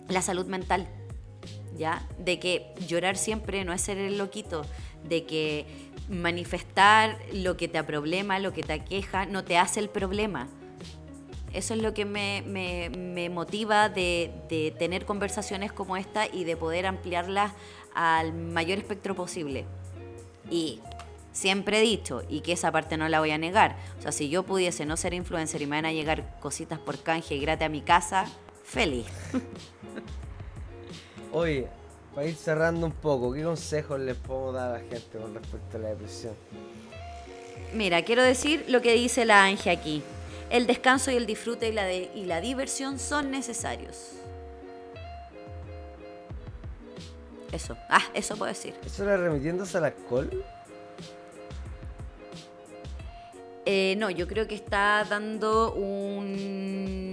[0.08, 0.88] la salud mental.
[1.76, 2.06] ¿ya?
[2.18, 4.64] De que llorar siempre no es ser el loquito,
[5.08, 5.66] de que
[6.10, 10.48] manifestar lo que te aproblema, lo que te aqueja, no te hace el problema.
[11.52, 16.44] Eso es lo que me, me- me motiva de, de tener conversaciones como esta y
[16.44, 17.52] de poder ampliarlas
[17.94, 19.64] al mayor espectro posible.
[20.50, 20.80] Y
[21.32, 24.28] siempre he dicho, y que esa parte no la voy a negar, o sea, si
[24.28, 27.66] yo pudiese no ser influencer y me van a llegar cositas por canje y gratis
[27.66, 28.26] a mi casa,
[28.64, 29.06] feliz.
[31.32, 31.68] Oye,
[32.14, 35.76] para ir cerrando un poco, ¿qué consejos les podemos dar a la gente con respecto
[35.76, 36.34] a la depresión?
[37.74, 40.02] Mira, quiero decir lo que dice la Ange aquí.
[40.50, 44.12] El descanso y el disfrute y la, de- y la diversión son necesarios.
[47.52, 47.76] Eso.
[47.88, 48.74] Ah, eso puedo decir.
[48.84, 50.44] ¿Eso era remitiéndose al alcohol?
[53.66, 57.09] Eh, no, yo creo que está dando un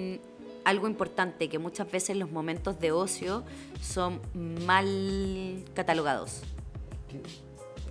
[0.67, 3.45] algo importante que muchas veces los momentos de ocio
[3.81, 6.41] son mal catalogados.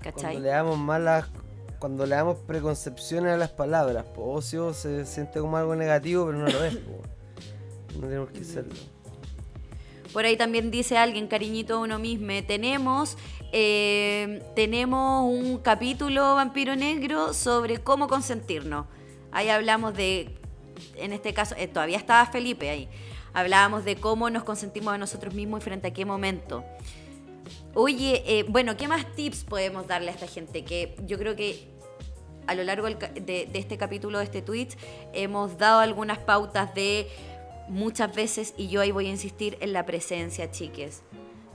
[0.03, 0.35] ¿Cachai?
[0.35, 1.27] Cuando le damos malas,
[1.79, 6.37] cuando le damos preconcepciones a las palabras, po, ocio se siente como algo negativo, pero
[6.37, 6.77] no lo es.
[6.77, 7.01] po.
[7.95, 8.75] No tenemos que serlo.
[10.13, 13.17] Por ahí también dice alguien, cariñito a uno mismo, tenemos,
[13.53, 18.85] eh, tenemos un capítulo Vampiro Negro sobre cómo consentirnos.
[19.33, 20.37] Ahí hablamos de,
[20.97, 22.89] en este caso, eh, todavía estaba Felipe ahí,
[23.33, 26.65] hablábamos de cómo nos consentimos a nosotros mismos y frente a qué momento.
[27.75, 30.65] Oye, eh, bueno, ¿qué más tips podemos darle a esta gente?
[30.65, 31.69] Que yo creo que
[32.47, 34.69] a lo largo de, de este capítulo, de este tweet,
[35.13, 37.09] hemos dado algunas pautas de
[37.69, 41.03] muchas veces, y yo ahí voy a insistir en la presencia, chiques,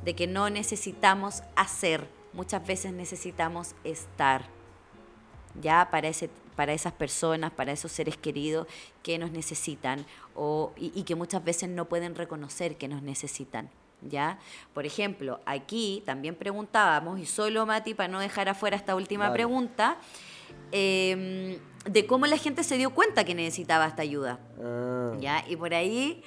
[0.04, 4.46] de que no necesitamos hacer, muchas veces necesitamos estar,
[5.60, 6.30] ya para, ese,
[6.62, 8.68] para esas personas, para esos seres queridos
[9.01, 10.05] que nos necesitan
[10.36, 13.68] o, y, y que muchas veces no pueden reconocer que nos necesitan.
[14.03, 14.38] ¿Ya?
[14.76, 19.97] Por ejemplo, aquí también preguntábamos, y solo Mati, para no dejar afuera esta última pregunta,
[20.72, 24.39] eh, de cómo la gente se dio cuenta que necesitaba esta ayuda.
[24.64, 25.43] Ah, ¿ya?
[25.47, 26.22] Y por ahí,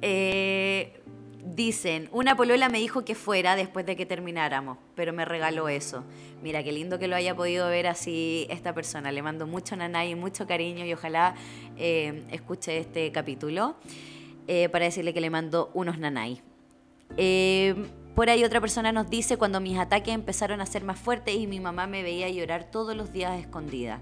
[0.00, 0.98] eh,
[1.44, 6.02] Dicen, una polola me dijo que fuera después de que termináramos, pero me regaló eso.
[6.42, 9.12] Mira, qué lindo que lo haya podido ver así esta persona.
[9.12, 11.34] Le mando mucho nanay mucho cariño y ojalá
[11.76, 13.76] eh, escuche este capítulo
[14.48, 16.40] eh, para decirle que le mando unos nanay.
[17.18, 17.74] Eh,
[18.14, 21.46] por ahí otra persona nos dice, cuando mis ataques empezaron a ser más fuertes y
[21.46, 24.00] mi mamá me veía llorar todos los días escondida.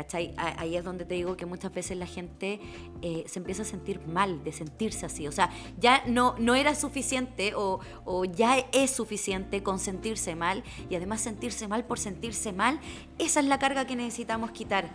[0.00, 0.32] ¿Cachai?
[0.38, 2.58] Ahí es donde te digo que muchas veces la gente
[3.02, 5.28] eh, se empieza a sentir mal de sentirse así.
[5.28, 10.64] O sea, ya no, no era suficiente o, o, ya es suficiente con sentirse mal
[10.88, 12.80] y además sentirse mal por sentirse mal,
[13.18, 14.88] esa es la carga que necesitamos quitar.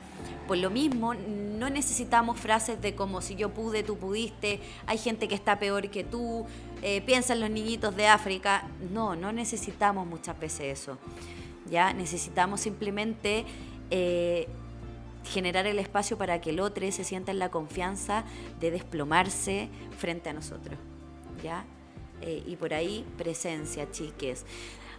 [0.48, 5.28] Por lo mismo, no necesitamos frases de como si yo pude, tú pudiste, hay gente
[5.28, 6.48] que está peor que tú,
[6.82, 7.06] eh,
[7.38, 8.68] los niñitos de África.
[8.92, 10.98] No, no necesitamos muchas veces eso.
[11.70, 13.46] Ya necesitamos simplemente...
[13.92, 14.48] Eh,
[15.26, 18.24] generar el espacio para que el otro se sienta en la confianza
[18.60, 20.78] de desplomarse frente a nosotros.
[21.44, 21.66] ¿Ya?
[22.22, 24.46] Eh, y por ahí, presencia, chiques.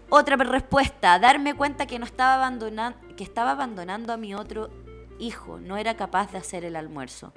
[0.08, 4.70] Otra respuesta, darme cuenta que no estaba abandonando, que estaba abandonando a mi otro
[5.18, 7.32] hijo, no era capaz de hacer el almuerzo.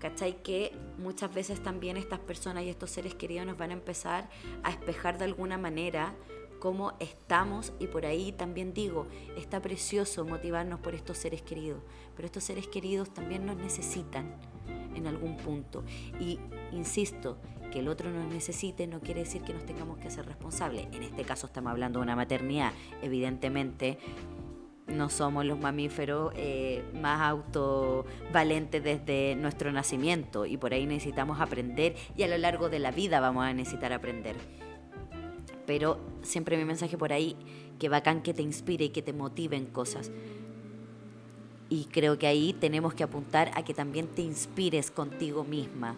[0.00, 0.42] ¿Cachai?
[0.42, 4.28] Que muchas veces también estas personas y estos seres queridos nos van a empezar
[4.62, 6.14] a espejar de alguna manera
[6.60, 9.06] cómo estamos y por ahí también digo,
[9.36, 11.82] está precioso motivarnos por estos seres queridos,
[12.14, 14.36] pero estos seres queridos también nos necesitan
[14.94, 15.82] en algún punto.
[16.20, 16.38] Y
[16.70, 17.38] insisto,
[17.72, 20.86] que el otro nos necesite no quiere decir que nos tengamos que hacer responsables.
[20.92, 23.98] En este caso estamos hablando de una maternidad, evidentemente
[24.86, 31.94] no somos los mamíferos eh, más autovalentes desde nuestro nacimiento y por ahí necesitamos aprender
[32.16, 34.36] y a lo largo de la vida vamos a necesitar aprender
[35.70, 37.36] pero siempre mi mensaje por ahí,
[37.78, 40.10] que bacán que te inspire y que te motive en cosas.
[41.68, 45.94] Y creo que ahí tenemos que apuntar a que también te inspires contigo misma,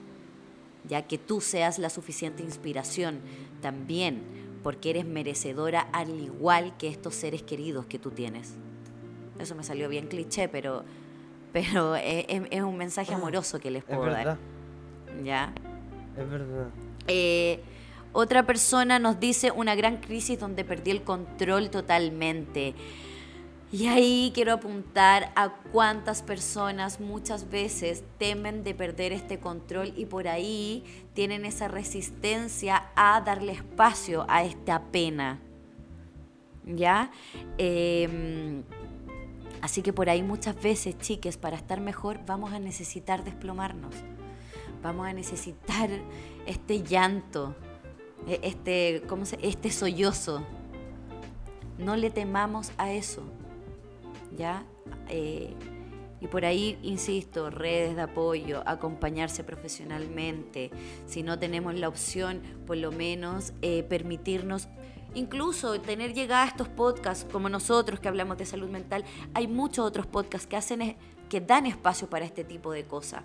[0.86, 3.20] ya que tú seas la suficiente inspiración
[3.62, 4.20] también,
[4.62, 8.56] porque eres merecedora al igual que estos seres queridos que tú tienes.
[9.38, 10.84] Eso me salió bien cliché, pero,
[11.50, 14.36] pero es, un mensaje amoroso que les puedo dar.
[15.24, 15.54] ¿Ya?
[16.18, 16.68] Es verdad.
[17.08, 17.62] Eh,
[18.12, 22.74] otra persona nos dice una gran crisis donde perdí el control totalmente.
[23.72, 30.04] Y ahí quiero apuntar a cuántas personas muchas veces temen de perder este control y
[30.04, 30.84] por ahí
[31.14, 35.40] tienen esa resistencia a darle espacio a esta pena.
[36.66, 37.10] ¿Ya?
[37.56, 38.62] Em,
[39.62, 43.94] así que por ahí muchas veces, chiques, para estar mejor vamos a necesitar desplomarnos.
[44.82, 45.88] Vamos a necesitar
[46.44, 47.56] este llanto,
[48.26, 50.44] este, ¿cómo se, este sollozo.
[51.78, 53.22] No le temamos a eso,
[54.36, 54.64] ¿ya?
[55.08, 55.54] Eh,
[56.20, 60.70] y por ahí, insisto, redes de apoyo, acompañarse profesionalmente.
[61.06, 64.68] Si no tenemos la opción, por lo menos eh, permitirnos,
[65.14, 69.04] incluso tener llegada a estos podcasts como nosotros que hablamos de salud mental.
[69.34, 70.96] Hay muchos otros podcasts que, hacen,
[71.28, 73.24] que dan espacio para este tipo de cosas.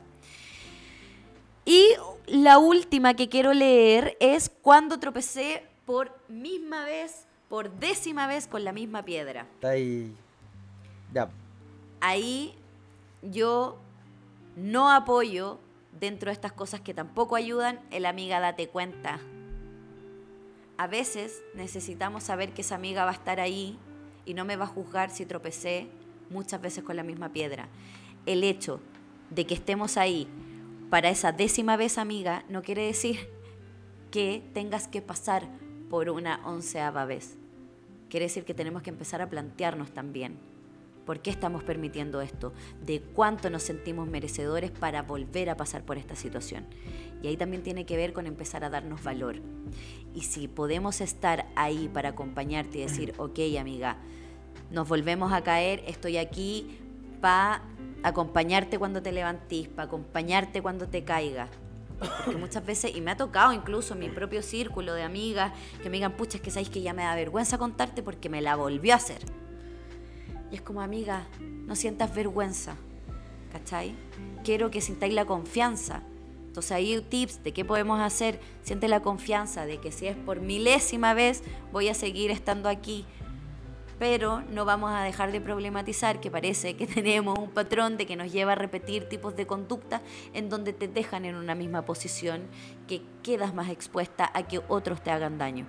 [1.67, 1.85] Y
[2.27, 8.63] la última que quiero leer es cuando tropecé por misma vez, por décima vez con
[8.63, 9.45] la misma piedra.
[9.61, 10.15] ahí.
[11.11, 11.29] Ya.
[11.99, 12.55] Ahí
[13.21, 13.77] yo
[14.55, 15.59] no apoyo
[15.99, 19.19] dentro de estas cosas que tampoco ayudan, el amiga date cuenta.
[20.77, 23.77] A veces necesitamos saber que esa amiga va a estar ahí
[24.23, 25.89] y no me va a juzgar si tropecé
[26.29, 27.67] muchas veces con la misma piedra.
[28.25, 28.79] El hecho
[29.31, 30.29] de que estemos ahí
[30.89, 33.29] para esa décima vez amiga no quiere decir
[34.11, 35.47] que tengas que pasar
[35.89, 37.37] por una onceava vez.
[38.09, 40.37] Quiere decir que tenemos que empezar a plantearnos también
[41.05, 42.51] por qué estamos permitiendo esto,
[42.85, 46.65] de cuánto nos sentimos merecedores para volver a pasar por esta situación.
[47.23, 49.37] Y ahí también tiene que ver con empezar a darnos valor.
[50.13, 53.97] Y si podemos estar ahí para acompañarte y decir, ok amiga,
[54.69, 56.77] nos volvemos a caer, estoy aquí
[57.21, 57.61] para
[58.03, 61.49] acompañarte cuando te levantís, para acompañarte cuando te caigas.
[61.99, 65.97] Porque muchas veces, y me ha tocado incluso mi propio círculo de amigas, que me
[65.97, 68.93] digan, pucha, es que sabéis que ya me da vergüenza contarte porque me la volvió
[68.93, 69.21] a hacer.
[70.51, 72.75] Y es como, amiga, no sientas vergüenza,
[73.51, 73.95] ¿cachai?
[74.43, 76.03] Quiero que sintáis la confianza.
[76.47, 78.39] Entonces ahí tips de qué podemos hacer.
[78.63, 83.05] Siente la confianza de que si es por milésima vez, voy a seguir estando aquí
[83.99, 88.15] pero no vamos a dejar de problematizar que parece que tenemos un patrón de que
[88.15, 90.01] nos lleva a repetir tipos de conducta
[90.33, 92.43] en donde te dejan en una misma posición,
[92.87, 95.65] que quedas más expuesta a que otros te hagan daño.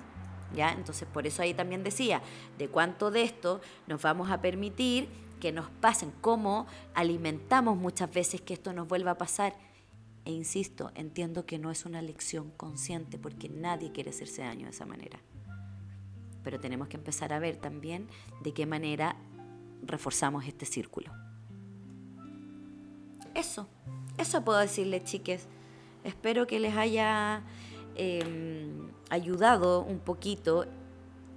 [0.55, 0.72] ¿Ya?
[0.72, 2.22] Entonces, por eso ahí también decía,
[2.57, 5.09] de cuánto de esto nos vamos a permitir
[5.41, 9.55] que nos pasen, cómo alimentamos muchas veces que esto nos vuelva a pasar
[10.24, 14.72] E insisto, entiendo que no es una lección consciente porque nadie quiere hacerse daño de
[14.72, 15.18] esa manera.
[16.49, 18.09] Pero tenemos que empezar a ver también
[18.41, 19.17] de qué manera
[19.83, 21.13] reforzamos este círculo.
[23.35, 23.69] Eso,
[24.17, 25.47] eso puedo decirles, chiques.
[26.05, 27.43] Espero que les haya
[27.97, 30.65] em, ayudado un poquito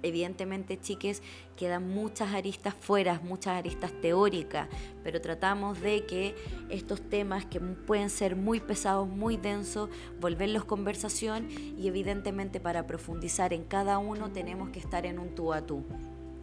[0.02, 1.22] evidentemente, chiques,
[1.56, 4.68] quedan muchas aristas fuera, muchas aristas teóricas,
[5.02, 6.34] pero tratamos de que
[6.70, 9.90] estos temas que pueden ser muy pesados, muy densos,
[10.20, 15.52] volverlos conversación y evidentemente para profundizar en cada uno tenemos que estar en un tú
[15.52, 15.84] a tú.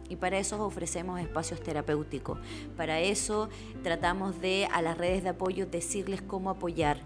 [0.08, 2.38] Y para eso ofrecemos espacios terapéuticos.
[2.76, 3.48] Para eso
[3.84, 7.00] tratamos de a las redes de apoyo decirles cómo apoyar.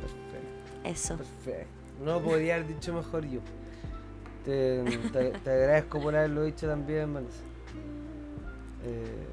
[0.00, 0.88] Perfecto.
[0.88, 1.16] Eso.
[1.18, 1.68] Perfecto.
[2.02, 3.40] No podría haber dicho mejor yo.
[4.48, 4.82] Te,
[5.44, 7.42] te, agradezco por haberlo dicho también, Vanessa.
[8.82, 9.26] Eh,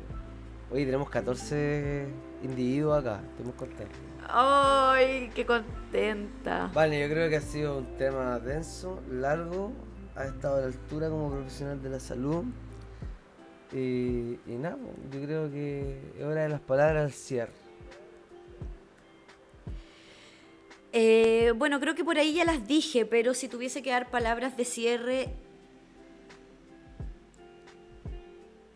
[0.70, 2.06] oye, tenemos 14
[2.44, 3.96] individuos acá, estoy muy contento.
[4.28, 6.70] ¡Ay, qué contenta!
[6.74, 9.72] Vale, yo creo que ha sido un tema denso, largo,
[10.18, 12.44] ha estado a la altura como profesional de la salud.
[13.72, 14.76] Y, y nada,
[15.14, 17.65] yo creo que es hora de las palabras al cierre.
[20.98, 24.56] Eh, bueno, creo que por ahí ya las dije, pero si tuviese que dar palabras
[24.56, 25.28] de cierre,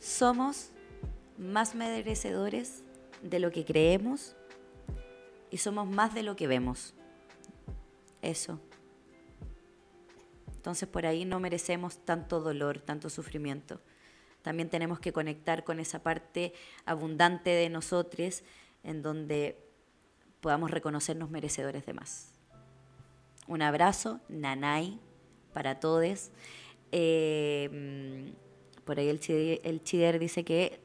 [0.01, 0.71] somos
[1.37, 2.83] más merecedores
[3.21, 4.35] de lo que creemos
[5.49, 6.93] y somos más de lo que vemos.
[8.21, 8.59] Eso.
[10.57, 13.79] Entonces por ahí no merecemos tanto dolor, tanto sufrimiento.
[14.41, 16.51] También tenemos que conectar con esa parte
[16.83, 18.43] abundante de nosotros
[18.83, 19.68] en donde
[20.41, 22.31] podamos reconocernos merecedores de más.
[23.47, 24.99] Un abrazo, nanay,
[25.53, 26.31] para todos.
[26.91, 28.33] Eh,
[28.85, 29.19] por ahí el,
[29.63, 30.79] el Chider dice que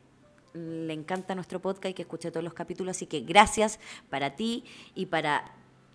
[0.54, 4.64] le encanta nuestro podcast y que escuche todos los capítulos, así que gracias para ti
[4.94, 5.52] y para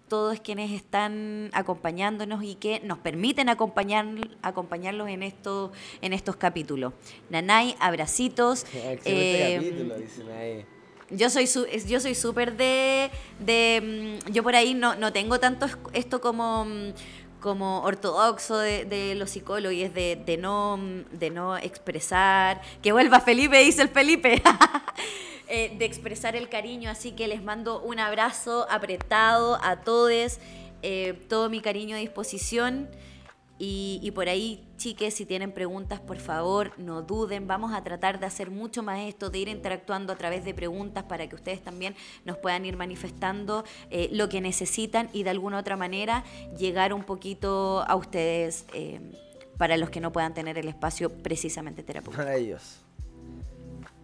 [0.09, 4.07] todos quienes están acompañándonos y que nos permiten acompañar,
[4.41, 6.93] acompañarlos en, esto, en estos capítulos.
[7.29, 8.63] Nanay, abracitos.
[8.73, 10.78] Excelente eh, capítulo, dicen
[11.11, 11.47] yo soy
[11.87, 16.65] yo soy súper de, de mm, yo por ahí no, no tengo tanto esto como
[16.65, 16.93] mm,
[17.39, 22.91] como ortodoxo de, los psicólogos y es de, de, no, mm, de no expresar, que
[22.91, 24.41] vuelva Felipe, dice el Felipe,
[25.47, 30.39] eh, de expresar el cariño, así que les mando un abrazo apretado a todos,
[30.81, 32.89] eh, todo mi cariño a disposición.
[33.61, 37.45] Y, por ahí, chiques, si tienen preguntas, por favor, no duden.
[37.45, 41.03] Vamos a tratar de hacer mucho más esto, de ir interactuando a través de preguntas
[41.03, 41.93] para que ustedes también
[42.23, 46.23] nos puedan ir manifestando eh, lo que necesitan y de alguna otra manera
[46.57, 49.01] llegar un poquito a ustedes eh,
[49.57, 52.23] para los que no puedan tener el espacio precisamente terapéutico.
[52.23, 52.79] Para ellos.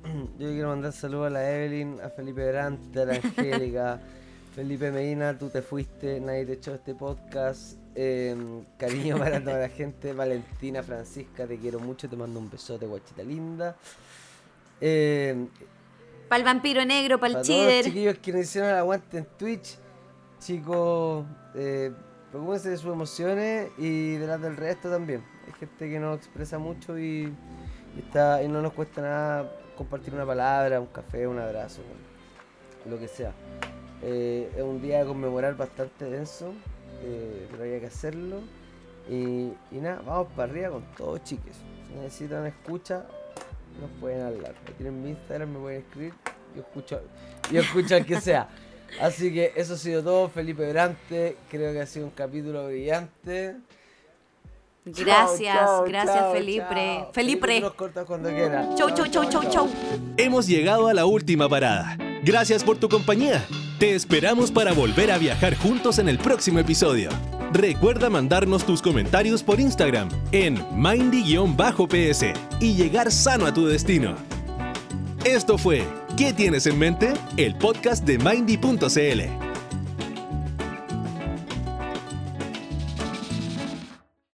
[0.38, 4.02] Yo quiero mandar saludos a la Evelyn, a Felipe Grante, a la Angélica,
[4.54, 7.85] Felipe Medina, tú te fuiste, nadie te echó este podcast.
[7.96, 10.14] Em, cariño para toda la gente.
[10.14, 12.10] Valentina, Francisca, te quiero mucho.
[12.10, 13.76] Te mando un besote, guachita linda.
[14.82, 15.48] Eh,
[16.28, 17.78] para el vampiro negro, para el chider.
[17.78, 19.78] Los chiquillos que nos hicieron el aguante en Twitch.
[20.40, 21.26] Chicos,
[21.56, 21.92] eh,
[22.30, 25.24] preocúpense de sus emociones y de las del resto también.
[25.48, 27.34] Hay gente que no expresa mucho y,
[27.98, 31.82] está, y no nos cuesta nada compartir una palabra, un café, un abrazo,
[32.90, 33.32] lo que sea.
[34.02, 36.54] Eh, es un día de conmemorar bastante denso
[37.04, 38.42] eh, pero había que hacerlo.
[39.10, 41.56] Y, nada, vamos para arriba con todo, chiques.
[41.88, 43.06] Si necesitan escucha,
[43.80, 44.56] nos pueden hablar.
[44.66, 46.14] Me tienen mi Instagram, me pueden escribir.
[46.56, 47.02] Yo escucho,
[47.52, 48.50] yo escucho al que sea.
[49.02, 50.30] Así que eso ha sido todo.
[50.30, 53.58] Felipe Brante, creo que ha sido un capítulo brillante.
[54.86, 57.08] Gracias, gracias Felipe.
[57.12, 57.62] Felipe.
[58.78, 59.70] Chau, chau, chau, chau, chau.
[60.16, 61.98] Hemos llegado a la última parada.
[62.26, 63.46] Gracias por tu compañía.
[63.78, 67.12] Te esperamos para volver a viajar juntos en el próximo episodio.
[67.54, 72.26] Recuerda mandarnos tus comentarios por Instagram en mindy-ps
[72.60, 74.16] y llegar sano a tu destino.
[75.24, 75.84] Esto fue
[76.18, 77.14] ¿Qué tienes en mente?
[77.38, 79.45] El podcast de Mindy.cl.